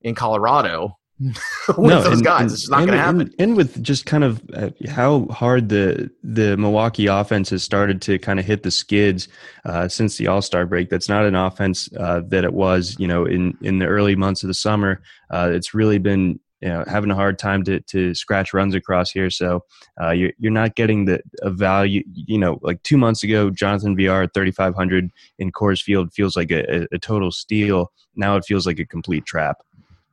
in 0.01 0.15
Colorado 0.15 0.97
with 1.19 1.37
those 1.77 2.07
and- 2.07 2.23
guys. 2.23 2.51
it's 2.53 2.69
not 2.69 2.79
going 2.79 2.91
to 2.91 2.97
happen. 2.97 3.21
And, 3.21 3.35
and 3.39 3.57
with 3.57 3.81
just 3.81 4.05
kind 4.05 4.23
of 4.23 4.41
uh, 4.53 4.69
how 4.89 5.27
hard 5.27 5.69
the 5.69 6.11
the 6.23 6.57
Milwaukee 6.57 7.07
offense 7.07 7.49
has 7.51 7.63
started 7.63 8.01
to 8.03 8.19
kind 8.19 8.39
of 8.39 8.45
hit 8.45 8.63
the 8.63 8.71
skids 8.71 9.27
uh, 9.63 9.87
since 9.87 10.17
the 10.17 10.27
All 10.27 10.41
Star 10.41 10.65
break. 10.65 10.89
That's 10.89 11.07
not 11.07 11.25
an 11.25 11.35
offense 11.35 11.89
uh, 11.97 12.21
that 12.27 12.43
it 12.43 12.53
was, 12.53 12.97
you 12.99 13.07
know, 13.07 13.25
in 13.25 13.57
in 13.61 13.79
the 13.79 13.85
early 13.85 14.15
months 14.15 14.43
of 14.43 14.47
the 14.47 14.53
summer. 14.53 15.01
Uh, 15.29 15.51
it's 15.53 15.73
really 15.73 15.97
been. 15.99 16.39
You 16.61 16.69
know, 16.69 16.85
having 16.87 17.11
a 17.11 17.15
hard 17.15 17.37
time 17.37 17.63
to, 17.65 17.79
to 17.81 18.15
scratch 18.15 18.51
runs 18.51 18.73
across 18.73 19.11
here, 19.11 19.29
so 19.29 19.63
uh, 20.01 20.11
you're 20.11 20.31
you're 20.39 20.53
not 20.53 20.75
getting 20.75 21.05
the 21.05 21.21
a 21.43 21.51
value. 21.51 22.01
You 22.13 22.39
know, 22.39 22.59
like 22.63 22.81
two 22.81 22.97
months 22.97 23.23
ago, 23.23 23.51
Jonathan 23.51 23.95
Villar 23.95 24.23
at 24.23 24.33
3,500 24.33 25.11
in 25.37 25.51
Coors 25.51 25.83
Field 25.83 26.11
feels 26.13 26.35
like 26.35 26.49
a, 26.51 26.87
a 26.91 26.97
total 26.97 27.29
steal. 27.29 27.91
Now 28.15 28.35
it 28.37 28.45
feels 28.45 28.65
like 28.65 28.79
a 28.79 28.85
complete 28.85 29.25
trap. 29.25 29.57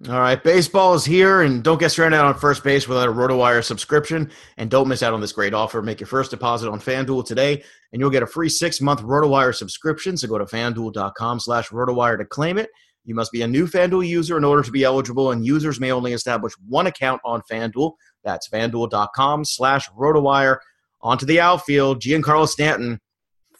All 0.08 0.18
right, 0.18 0.42
baseball 0.42 0.94
is 0.94 1.04
here, 1.04 1.42
and 1.42 1.62
don't 1.62 1.78
get 1.78 1.90
stranded 1.90 2.18
out 2.18 2.26
on 2.26 2.34
first 2.34 2.64
base 2.64 2.88
without 2.88 3.08
a 3.08 3.12
RotoWire 3.12 3.62
subscription. 3.62 4.32
And 4.56 4.68
don't 4.68 4.88
miss 4.88 5.00
out 5.00 5.14
on 5.14 5.20
this 5.20 5.30
great 5.30 5.54
offer. 5.54 5.80
Make 5.80 6.00
your 6.00 6.08
first 6.08 6.32
deposit 6.32 6.68
on 6.68 6.80
FanDuel 6.80 7.24
today, 7.24 7.62
and 7.92 8.00
you'll 8.00 8.10
get 8.10 8.24
a 8.24 8.26
free 8.26 8.48
six-month 8.48 9.02
RotoWire 9.02 9.54
subscription. 9.54 10.16
So 10.16 10.26
go 10.26 10.38
to 10.38 10.44
FanDuel.com 10.44 11.38
slash 11.38 11.68
RotoWire 11.68 12.18
to 12.18 12.24
claim 12.24 12.58
it. 12.58 12.70
You 13.04 13.14
must 13.14 13.30
be 13.30 13.42
a 13.42 13.46
new 13.46 13.68
FanDuel 13.68 14.08
user 14.08 14.36
in 14.36 14.42
order 14.42 14.64
to 14.64 14.72
be 14.72 14.82
eligible, 14.82 15.30
and 15.30 15.46
users 15.46 15.78
may 15.78 15.92
only 15.92 16.14
establish 16.14 16.54
one 16.66 16.88
account 16.88 17.20
on 17.24 17.40
FanDuel. 17.48 17.92
That's 18.24 18.48
FanDuel.com 18.48 19.44
slash 19.44 19.88
RotoWire. 19.90 20.58
Onto 21.00 21.26
the 21.26 21.38
outfield, 21.38 22.02
Giancarlo 22.02 22.48
Stanton, 22.48 23.00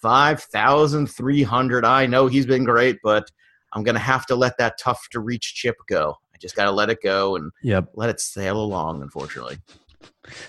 5,300. 0.01 1.85
I 1.85 2.07
know 2.07 2.27
he's 2.27 2.47
been 2.47 2.65
great, 2.65 2.99
but 3.05 3.31
I'm 3.73 3.85
going 3.85 3.95
to 3.95 4.01
have 4.01 4.27
to 4.27 4.35
let 4.35 4.59
that 4.59 4.77
tough 4.81 5.07
to 5.13 5.21
reach 5.21 5.55
chip 5.55 5.77
go. 5.89 6.17
Just 6.43 6.57
got 6.57 6.65
to 6.65 6.71
let 6.73 6.91
it 6.91 6.99
go 7.03 7.37
and 7.37 7.51
Yep, 7.63 7.93
let 7.95 8.11
it 8.11 8.21
sail 8.21 8.61
along, 8.61 9.01
unfortunately. 9.01 9.57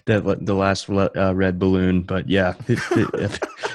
that 0.06 0.24
the 0.46 0.54
last 0.56 0.90
uh, 0.90 1.34
red 1.36 1.58
balloon 1.60 2.02
but 2.02 2.28
yeah 2.30 2.54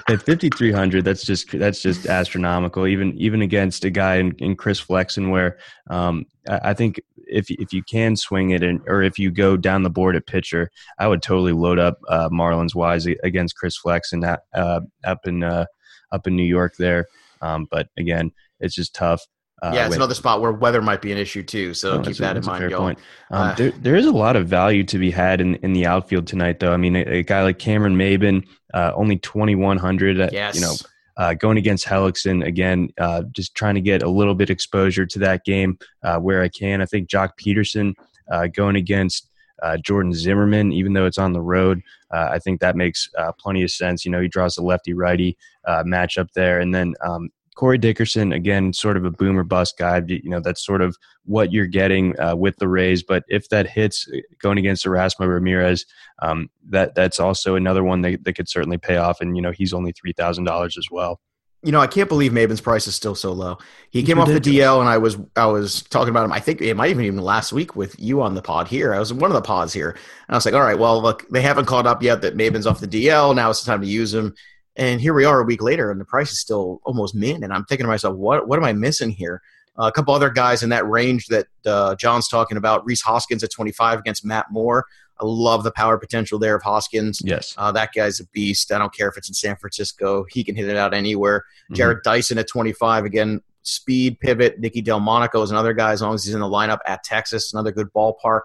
at 0.08 0.22
5300 0.22 1.04
that's 1.04 1.24
just 1.24 1.50
that's 1.58 1.80
just 1.82 2.06
astronomical. 2.06 2.86
Even 2.86 3.16
even 3.16 3.42
against 3.42 3.84
a 3.84 3.90
guy 3.90 4.16
in, 4.16 4.32
in 4.38 4.56
chris 4.56 4.80
flexen 4.80 5.30
where 5.30 5.58
um, 5.88 6.24
I, 6.48 6.70
I 6.70 6.74
think 6.74 7.00
if 7.26 7.50
if 7.50 7.72
you 7.72 7.82
can 7.82 8.16
swing 8.16 8.50
it 8.50 8.62
and 8.62 8.80
or 8.86 9.02
if 9.02 9.18
you 9.18 9.30
go 9.30 9.56
down 9.56 9.82
the 9.82 9.90
board 9.90 10.16
at 10.16 10.26
pitcher 10.26 10.70
i 10.98 11.06
would 11.06 11.20
totally 11.22 11.52
load 11.52 11.78
up 11.78 11.98
uh, 12.08 12.28
marlins 12.30 12.74
wise 12.74 13.06
against 13.22 13.56
chris 13.56 13.76
flexen 13.76 14.24
at, 14.24 14.40
uh, 14.54 14.80
up 15.04 15.26
in 15.26 15.42
uh, 15.44 15.66
up 16.10 16.26
in 16.26 16.34
new 16.36 16.42
york 16.42 16.74
there. 16.78 17.06
Um, 17.42 17.66
but 17.70 17.88
again 17.96 18.32
it's 18.60 18.74
just 18.74 18.94
tough 18.94 19.22
uh, 19.62 19.70
yeah, 19.74 19.82
it's 19.82 19.90
when- 19.90 19.98
another 19.98 20.14
spot 20.14 20.40
where 20.40 20.52
weather 20.52 20.80
might 20.82 21.02
be 21.02 21.10
an 21.12 21.18
issue 21.18 21.42
too. 21.42 21.74
So 21.74 21.92
Oh, 21.92 21.96
keep 21.98 22.04
that's 22.06 22.18
a- 22.18 22.22
that 22.22 22.36
in 22.36 22.44
mind, 22.44 22.60
fair 22.70 22.78
point. 22.78 22.98
Um, 23.30 23.48
Uh, 23.48 23.54
there, 23.54 23.70
there 23.72 23.96
is 23.96 24.06
a 24.06 24.12
lot 24.12 24.36
of 24.36 24.46
value 24.48 24.84
to 24.84 24.98
be 24.98 25.10
had 25.10 25.40
in, 25.40 25.56
in 25.56 25.72
the 25.72 25.86
outfield 25.86 26.26
tonight, 26.26 26.60
though. 26.60 26.72
I 26.72 26.76
mean, 26.76 26.96
a, 26.96 27.00
a 27.18 27.22
guy 27.22 27.42
like 27.42 27.58
Cameron 27.58 27.96
Maybin, 27.96 28.46
uh, 28.74 28.92
only 28.94 29.18
twenty 29.18 29.54
one 29.54 29.78
hundred. 29.78 30.16
Yes. 30.32 30.54
You 30.54 30.60
know, 30.60 30.74
uh, 31.16 31.34
going 31.34 31.58
against 31.58 31.84
Hellickson 31.86 32.46
again, 32.46 32.90
uh, 33.00 33.22
just 33.32 33.54
trying 33.56 33.74
to 33.74 33.80
get 33.80 34.02
a 34.04 34.08
little 34.08 34.34
bit 34.36 34.50
exposure 34.50 35.04
to 35.06 35.18
that 35.20 35.44
game 35.44 35.76
uh, 36.04 36.18
where 36.18 36.42
I 36.42 36.48
can. 36.48 36.80
I 36.80 36.86
think 36.86 37.08
Joc 37.08 37.30
Pederson 37.40 37.94
uh, 38.30 38.46
going 38.46 38.76
against 38.76 39.28
uh, 39.62 39.76
Jordan 39.78 40.12
Zimmermann, 40.12 40.72
even 40.72 40.92
though 40.92 41.06
it's 41.06 41.18
on 41.18 41.32
the 41.32 41.40
road, 41.40 41.82
uh, 42.12 42.28
I 42.30 42.38
think 42.38 42.60
that 42.60 42.76
makes 42.76 43.08
uh, 43.18 43.32
plenty 43.32 43.64
of 43.64 43.72
sense. 43.72 44.04
You 44.04 44.12
know, 44.12 44.20
he 44.20 44.28
draws 44.28 44.56
a 44.56 44.62
lefty 44.62 44.92
righty 44.92 45.36
uh, 45.66 45.82
matchup 45.82 46.30
there, 46.32 46.60
and 46.60 46.72
then. 46.72 46.94
Um, 47.04 47.30
Corey 47.58 47.76
Dickerson, 47.76 48.32
again, 48.32 48.72
sort 48.72 48.96
of 48.96 49.04
a 49.04 49.10
boomer 49.10 49.42
bust 49.42 49.76
guy. 49.76 50.00
You 50.06 50.30
know, 50.30 50.38
that's 50.38 50.64
sort 50.64 50.80
of 50.80 50.96
what 51.24 51.52
you're 51.52 51.66
getting 51.66 52.18
uh, 52.20 52.36
with 52.36 52.56
the 52.58 52.68
Rays. 52.68 53.02
But 53.02 53.24
if 53.26 53.48
that 53.48 53.68
hits 53.68 54.08
uh, 54.14 54.18
going 54.40 54.58
against 54.58 54.86
Erasmo 54.86 55.26
Ramirez, 55.26 55.84
um, 56.22 56.50
that 56.68 56.94
that's 56.94 57.18
also 57.18 57.56
another 57.56 57.82
one 57.82 58.02
that, 58.02 58.22
that 58.22 58.34
could 58.34 58.48
certainly 58.48 58.78
pay 58.78 58.96
off. 58.96 59.20
And 59.20 59.34
you 59.34 59.42
know, 59.42 59.50
he's 59.50 59.72
only 59.72 59.90
three 59.90 60.12
thousand 60.12 60.44
dollars 60.44 60.78
as 60.78 60.86
well. 60.88 61.18
You 61.64 61.72
know, 61.72 61.80
I 61.80 61.88
can't 61.88 62.08
believe 62.08 62.30
Maybin's 62.30 62.60
price 62.60 62.86
is 62.86 62.94
still 62.94 63.16
so 63.16 63.32
low. 63.32 63.58
He 63.90 64.04
came 64.04 64.20
off 64.20 64.28
the. 64.28 64.38
DL, 64.38 64.78
and 64.78 64.88
I 64.88 64.98
was 64.98 65.18
I 65.34 65.46
was 65.46 65.82
talking 65.82 66.10
about 66.10 66.26
him. 66.26 66.32
I 66.32 66.38
think 66.38 66.62
it 66.62 66.76
might 66.76 66.90
even 66.90 67.06
even 67.06 67.18
last 67.18 67.52
week 67.52 67.74
with 67.74 67.98
you 67.98 68.22
on 68.22 68.36
the 68.36 68.42
pod 68.42 68.68
here. 68.68 68.94
I 68.94 69.00
was 69.00 69.10
in 69.10 69.18
one 69.18 69.32
of 69.32 69.34
the 69.34 69.42
pods 69.42 69.72
here, 69.72 69.90
and 69.90 69.98
I 70.28 70.36
was 70.36 70.46
like, 70.46 70.54
"All 70.54 70.60
right, 70.60 70.78
well, 70.78 71.02
look, 71.02 71.28
they 71.28 71.42
haven't 71.42 71.64
caught 71.64 71.88
up 71.88 72.04
yet. 72.04 72.22
That 72.22 72.36
Maybin's 72.36 72.68
off 72.68 72.78
the 72.78 72.86
DL. 72.86 73.34
Now 73.34 73.50
it's 73.50 73.64
the 73.64 73.68
time 73.68 73.80
to 73.80 73.88
use 73.88 74.14
him." 74.14 74.36
And 74.78 75.00
here 75.00 75.12
we 75.12 75.24
are 75.24 75.40
a 75.40 75.44
week 75.44 75.60
later, 75.60 75.90
and 75.90 76.00
the 76.00 76.04
price 76.04 76.30
is 76.32 76.38
still 76.38 76.80
almost 76.84 77.14
min. 77.14 77.42
And 77.42 77.52
I'm 77.52 77.64
thinking 77.64 77.84
to 77.84 77.88
myself, 77.88 78.16
"What 78.16 78.48
what 78.48 78.58
am 78.58 78.64
I 78.64 78.72
missing 78.72 79.10
here?" 79.10 79.42
Uh, 79.78 79.86
a 79.86 79.92
couple 79.92 80.14
other 80.14 80.30
guys 80.30 80.62
in 80.62 80.70
that 80.70 80.88
range 80.88 81.26
that 81.26 81.46
uh, 81.66 81.94
John's 81.96 82.28
talking 82.28 82.56
about. 82.56 82.84
Rhys 82.86 83.00
Hoskins 83.02 83.44
at 83.44 83.50
25 83.52 83.98
against 84.00 84.24
Matt 84.24 84.46
Moore. 84.50 84.86
I 85.20 85.24
love 85.24 85.62
the 85.64 85.70
power 85.72 85.98
potential 85.98 86.38
there 86.38 86.54
of 86.56 86.62
Hoskins. 86.62 87.20
Yes, 87.24 87.54
Uh, 87.58 87.70
that 87.72 87.90
guy's 87.94 88.20
a 88.20 88.24
beast. 88.28 88.70
I 88.72 88.78
don't 88.78 88.94
care 88.94 89.08
if 89.08 89.16
it's 89.16 89.28
in 89.28 89.34
San 89.34 89.56
Francisco. 89.56 90.24
He 90.30 90.42
can 90.44 90.54
hit 90.56 90.68
it 90.68 90.76
out 90.76 90.94
anywhere. 90.94 91.44
Mhm. 91.72 91.76
Jarrod 91.76 92.02
Dyson 92.04 92.38
at 92.38 92.46
25. 92.48 93.04
Again, 93.04 93.40
speed, 93.62 94.18
pivot. 94.20 94.58
Nicky 94.60 94.80
Delmonico 94.80 95.42
is 95.42 95.50
another 95.50 95.72
guy 95.72 95.90
as 95.92 96.02
long 96.02 96.14
as 96.14 96.24
he's 96.24 96.34
in 96.34 96.40
the 96.40 96.46
lineup 96.46 96.78
at 96.86 97.02
Texas. 97.04 97.52
Another 97.52 97.72
good 97.72 97.88
ballpark. 97.92 98.42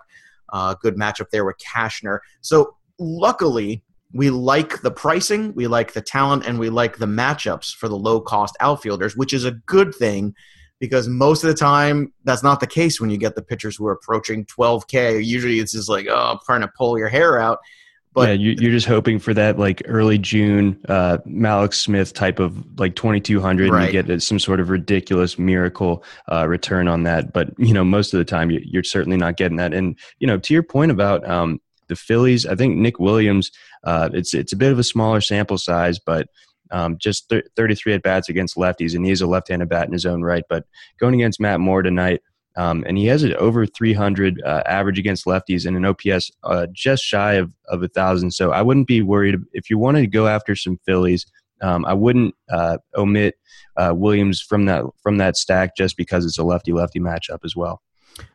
Uh, 0.50 0.74
good 0.82 0.96
matchup 0.98 1.30
there 1.32 1.46
with 1.46 1.56
Cashner. 1.60 2.19
So 2.41 2.76
luckily, 3.00 3.84
we 4.13 4.30
like 4.30 4.82
the 4.82 4.91
pricing, 4.91 5.54
we 5.56 5.67
like 5.67 5.93
the 5.93 6.02
talent, 6.02 6.45
and 6.45 6.60
we 6.60 6.69
like 6.69 6.97
the 6.97 7.06
matchups 7.06 7.73
for 7.73 7.89
the 7.89 7.97
low 7.97 8.21
cost 8.21 8.56
outfielders, 8.60 9.17
which 9.17 9.34
is 9.34 9.43
a 9.43 9.52
good 9.52 9.93
thing 9.95 10.34
because 10.80 11.08
most 11.08 11.43
of 11.43 11.47
the 11.47 11.56
time 11.56 12.13
that's 12.23 12.43
not 12.43 12.60
the 12.60 12.67
case 12.67 12.99
when 12.99 13.10
you 13.10 13.17
get 13.17 13.36
the 13.36 13.41
pitchers 13.41 13.76
who 13.76 13.88
are 13.88 13.93
approaching 13.93 14.45
12K. 14.45 15.23
Usually 15.23 15.60
it's 15.60 15.71
just 15.71 15.89
like, 15.89 16.08
oh, 16.10 16.32
I'm 16.34 16.39
trying 16.45 16.62
to 16.62 16.71
pull 16.78 16.97
your 16.97 17.08
hair 17.08 17.39
out. 17.39 17.60
But 18.13 18.28
yeah, 18.28 18.34
you, 18.36 18.56
you're 18.60 18.71
just 18.71 18.86
hoping 18.86 19.17
for 19.17 19.34
that 19.34 19.58
like 19.58 19.82
early 19.86 20.19
June 20.19 20.80
uh, 20.88 21.17
Mallex 21.28 21.76
Smith 21.76 22.13
type 22.13 22.39
of 22.39 22.80
like 22.80 22.95
2200, 22.95 23.69
and 23.71 23.93
you 23.93 24.04
get 24.04 24.21
some 24.21 24.38
sort 24.38 24.60
of 24.60 24.69
ridiculous 24.69 25.39
miracle 25.39 26.04
uh, 26.32 26.47
return 26.47 26.88
on 26.88 27.04
that. 27.04 27.34
But 27.34 27.58
you 27.58 27.73
know, 27.73 27.84
most 27.84 28.13
of 28.13 28.19
the 28.19 28.26
time, 28.26 28.52
you, 28.52 28.62
you're 28.63 28.84
certainly 28.84 29.17
not 29.17 29.38
getting 29.38 29.58
that. 29.58 29.73
And 29.73 29.97
you 30.19 30.28
know, 30.28 30.38
to 30.38 30.54
your 30.54 30.62
point 30.63 30.91
about 30.91 31.28
um, 31.28 31.60
the 31.93 31.99
Phillies, 31.99 32.45
I 32.45 32.56
think 32.56 32.77
Nick 32.77 32.99
Williams, 32.99 33.51
uh, 33.84 34.10
it's 34.13 34.34
it's 34.34 34.53
a 34.53 34.58
bit 34.58 34.71
of 34.71 34.79
a 34.79 34.84
smaller 34.84 35.21
sample 35.21 35.58
size, 35.58 35.99
but 35.99 36.27
um, 36.71 36.97
just 36.97 37.29
thir 37.29 37.43
33 37.56 37.93
at 37.93 38.03
bats 38.03 38.29
against 38.29 38.56
lefties, 38.56 38.95
and 38.95 39.06
he 39.06 39.12
is 39.12 39.21
a 39.21 39.27
left-handed 39.27 39.69
bat 39.69 39.88
in 39.88 39.93
his 39.93 40.06
own 40.06 40.21
right. 40.21 40.43
But 40.49 40.65
going 40.99 41.15
against 41.15 41.39
Matt 41.39 41.60
Moore 41.60 41.82
tonight. 41.82 42.21
Um, 42.56 42.84
and 42.86 42.99
he 42.99 43.08
has 43.08 43.23
an 43.23 43.34
over 43.38 43.65
300 43.65 44.39
uh, 44.45 44.62
average 44.67 44.99
against 44.99 45.25
lefties 45.25 45.65
and 45.65 45.75
an 45.75 45.86
OPS 45.86 46.29
uh, 46.43 46.67
just 46.71 47.01
shy 47.01 47.34
of, 47.34 47.51
of 47.67 47.82
a 47.82 47.88
thousand. 47.88 48.29
So 48.29 48.51
I 48.51 48.62
wouldn't 48.62 48.86
be 48.86 49.01
worried 49.01 49.39
if 49.53 49.71
you 49.71 49.79
wanted 49.79 50.01
to 50.01 50.08
go 50.08 50.27
after 50.27 50.56
some 50.56 50.77
Phillies. 50.86 51.25
Um, 51.63 51.84
I 51.84 51.93
wouldn't 51.93 52.36
uh, 52.51 52.77
omit 52.95 53.39
uh, 53.75 53.93
Williams 53.95 54.39
from 54.39 54.65
that 54.65 54.84
from 55.01 55.17
that 55.17 55.36
stack 55.36 55.75
just 55.75 55.97
because 55.97 56.25
it's 56.25 56.38
a 56.38 56.43
lefty 56.43 56.73
lefty 56.73 56.99
matchup 56.99 57.39
as 57.43 57.56
well. 57.56 57.82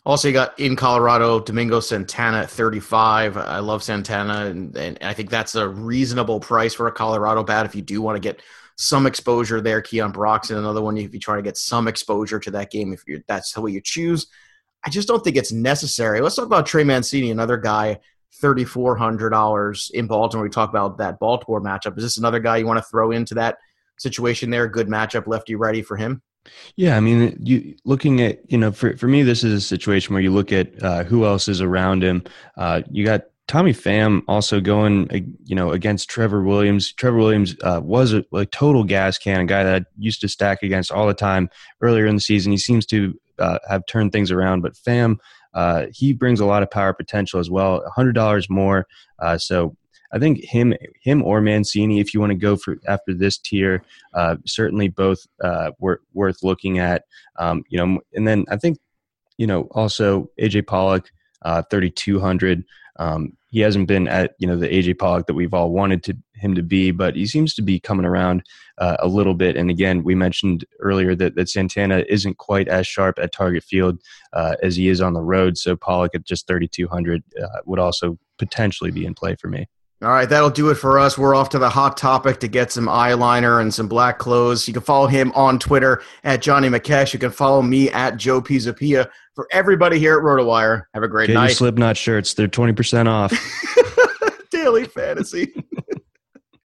Also, 0.05 0.29
you 0.29 0.35
got 0.35 0.59
in 0.59 0.75
Colorado 0.75 1.41
Domingo 1.41 1.81
Santana 1.81 2.38
at 2.38 2.51
35. 2.51 3.37
I 3.37 3.59
love 3.59 3.83
Santana, 3.83 4.47
and, 4.47 4.77
and 4.77 4.99
I 5.03 5.12
think 5.12 5.31
that's 5.31 5.55
a 5.55 5.69
reasonable 5.69 6.41
price 6.41 6.75
for 6.75 6.87
a 6.87 6.93
Colorado 6.93 7.45
bat 7.45 7.67
if 7.67 7.75
you 7.75 7.83
do 7.83 8.01
want 8.01 8.17
to 8.17 8.21
get 8.21 8.41
some 8.77 9.07
exposure 9.07 9.61
there. 9.61 9.83
Keon 9.83 10.12
Broxton, 10.12 10.57
another 10.57 10.81
one 10.81 10.97
if 10.97 11.12
you 11.12 11.21
try 11.21 11.37
to 11.37 11.43
get 11.43 11.57
some 11.57 11.88
exposure 11.88 12.38
to 12.41 12.51
that 12.53 12.71
game, 12.71 12.93
if 12.93 13.03
you're, 13.07 13.21
that's 13.27 13.53
the 13.53 13.61
way 13.61 13.71
you 13.71 13.81
choose. 13.81 14.27
I 14.85 14.91
just 14.91 15.09
don't 15.09 15.23
think 15.23 15.37
it's 15.37 15.53
necessary. 15.53 16.21
Let's 16.21 16.37
talk 16.37 16.47
about 16.47 16.67
Trey 16.67 16.85
Mancini, 16.85 17.31
another 17.31 17.57
guy, 17.57 17.99
$3,400 18.41 19.91
in 19.91 20.07
Baltimore. 20.07 20.45
We 20.45 20.51
talk 20.51 20.71
about 20.71 20.99
that 20.99 21.19
Baltimore 21.19 21.61
matchup. 21.61 21.99
Is 21.99 22.05
this 22.05 22.19
another 22.19 22.38
guy 22.38 22.59
you 22.59 22.67
want 22.67 22.79
to 22.79 22.88
throw 22.88 23.11
into 23.11 23.35
that 23.35 23.59
situation 23.99 24.51
there? 24.51 24.69
Good 24.69 24.88
matchup, 24.88 25.27
lefty 25.27 25.57
righty 25.57 25.83
for 25.83 25.97
him? 25.97 26.23
Yeah, 26.77 26.96
I 26.96 27.01
mean, 27.01 27.37
you 27.40 27.74
looking 27.85 28.20
at 28.20 28.51
you 28.51 28.59
know, 28.59 28.72
for 28.72 28.96
for 28.96 29.09
me, 29.09 29.22
this 29.22 29.44
is 29.44 29.53
a 29.53 29.61
situation 29.61 30.14
where 30.14 30.22
you 30.22 30.31
look 30.31 30.53
at 30.53 30.83
uh, 30.83 31.05
who 31.05 31.24
else 31.24 31.48
is 31.48 31.61
around 31.61 32.03
him. 32.03 32.22
Uh, 32.57 32.83
you 32.90 33.05
got 33.05 33.22
Tommy 33.46 33.72
Pham 33.72 34.22
also 34.29 34.61
going, 34.61 35.11
uh, 35.11 35.18
you 35.44 35.57
know, 35.57 35.72
against 35.72 36.09
Trevor 36.09 36.42
Williams. 36.42 36.92
Trevor 36.92 37.18
Williams 37.18 37.57
uh, 37.62 37.81
was 37.83 38.12
a, 38.12 38.24
a, 38.35 38.44
total 38.46 38.85
gas 38.85 39.18
can, 39.18 39.40
a 39.40 39.46
guy 39.46 39.64
that 39.64 39.83
I 39.83 39.85
used 39.98 40.20
to 40.20 40.29
stack 40.29 40.62
against 40.62 40.92
all 40.92 41.07
the 41.07 41.14
time 41.14 41.48
earlier 41.81 42.07
in 42.07 42.14
the 42.14 42.20
season. 42.20 42.53
He 42.53 42.59
seems 42.59 42.85
to 42.87 43.18
uh, 43.38 43.59
have 43.68 43.87
turned 43.87 44.12
things 44.12 44.31
around, 44.31 44.61
but 44.61 44.74
Pham, 44.74 45.16
he 45.92 46.12
brings 46.12 46.40
a 46.40 46.46
lot 46.46 46.62
of 46.62 46.70
power 46.70 46.92
potential 46.92 47.40
as 47.40 47.51
well. 47.51 47.83
hundred 47.94 48.14
dollars 48.14 48.48
more, 48.48 48.87
so 49.38 49.77
I 50.12 50.18
think 50.18 50.44
him, 50.44 50.75
him 51.01 51.23
or 51.23 51.40
Mancini, 51.40 52.01
if 52.01 52.14
you 52.14 52.21
want 52.21 52.31
to 52.31 52.38
go 52.38 52.57
for 52.57 52.79
after 52.87 53.14
this 53.14 53.38
tier, 53.38 53.83
uh, 54.14 54.37
certainly 54.47 54.88
both 54.88 55.27
uh, 55.42 55.73
were 55.79 56.01
worth 56.14 56.42
looking 56.42 56.79
at. 56.79 57.05
Um, 57.37 57.64
you 57.68 57.79
know, 57.79 58.01
and 58.14 58.27
then 58.27 58.44
I 58.51 58.57
think 58.57 58.79
you 59.37 59.47
know 59.47 59.62
also 59.73 60.31
AJ 60.40 60.66
Pollock, 60.66 61.11
uh, 61.42 61.62
thirty 61.71 61.90
two 61.90 62.21
hundred. 62.21 62.64
Um, 62.99 63.37
he 63.51 63.61
hasn't 63.61 63.88
been 63.88 64.09
at 64.09 64.35
you 64.38 64.47
know 64.47 64.57
the 64.57 64.68
AJ 64.68 64.99
Pollock 64.99 65.27
that 65.27 65.35
we've 65.35 65.55
all 65.55 65.71
wanted 65.71 66.03
to 66.05 66.16
him 66.35 66.55
to 66.55 66.62
be, 66.62 66.90
but 66.90 67.16
he 67.16 67.27
seems 67.27 67.55
to 67.55 67.62
be 67.62 67.81
coming 67.81 68.07
around 68.07 68.42
uh, 68.79 68.97
a 69.01 69.09
little 69.09 69.35
bit. 69.35 69.57
And 69.57 69.71
again, 69.71 70.05
we 70.05 70.14
mentioned 70.14 70.64
earlier 70.81 71.14
that, 71.16 71.35
that 71.35 71.49
Santana 71.49 72.05
isn't 72.09 72.38
quite 72.38 72.68
as 72.68 72.87
sharp 72.87 73.18
at 73.18 73.33
target 73.33 73.64
field 73.64 73.99
uh, 74.33 74.57
as 74.62 74.77
he 74.77 74.88
is 74.88 75.01
on 75.01 75.14
the 75.14 75.23
road. 75.23 75.59
So 75.59 75.77
Pollock 75.77 76.14
at 76.14 76.25
just 76.25 76.47
3,200 76.47 77.23
uh, 77.40 77.47
would 77.66 77.79
also 77.79 78.18
potentially 78.38 78.90
be 78.90 79.05
in 79.05 79.14
play 79.14 79.35
for 79.35 79.49
me. 79.49 79.66
All 80.01 80.11
right, 80.11 80.29
that'll 80.29 80.51
do 80.51 80.71
it 80.71 80.77
for 80.77 80.97
us. 81.01 81.19
We're 81.19 81.35
off 81.35 81.49
to 81.51 81.59
the 81.59 81.69
hot 81.69 81.97
topic 81.97 82.39
to 82.41 82.49
get 82.49 82.71
some 82.71 82.87
eyeliner 82.87 83.61
and 83.61 83.75
some 83.75 83.89
black 83.89 84.21
clothes. 84.21 84.69
You 84.69 84.75
can 84.75 84.83
follow 84.83 85.09
him 85.09 85.33
on 85.35 85.59
Twitter 85.59 86.03
at 86.23 86.41
Johnny 86.41 86.69
McKesh. 86.69 87.13
You 87.13 87.19
can 87.19 87.33
follow 87.33 87.63
me 87.63 87.91
at 87.91 88.17
Joe 88.17 88.41
Pisapia. 88.41 89.11
For 89.35 89.49
everybody 89.51 89.99
here 89.99 90.17
at 90.17 90.23
RotoWire, 90.23 90.85
have 90.95 91.03
a 91.03 91.09
great 91.09 91.27
get 91.27 91.35
night. 91.35 91.47
Your 91.47 91.55
Slipknot 91.57 91.97
shirts, 91.97 92.35
they're 92.35 92.47
20% 92.47 93.09
off. 93.09 93.33
Daily 94.51 94.85
fantasy. 94.85 95.53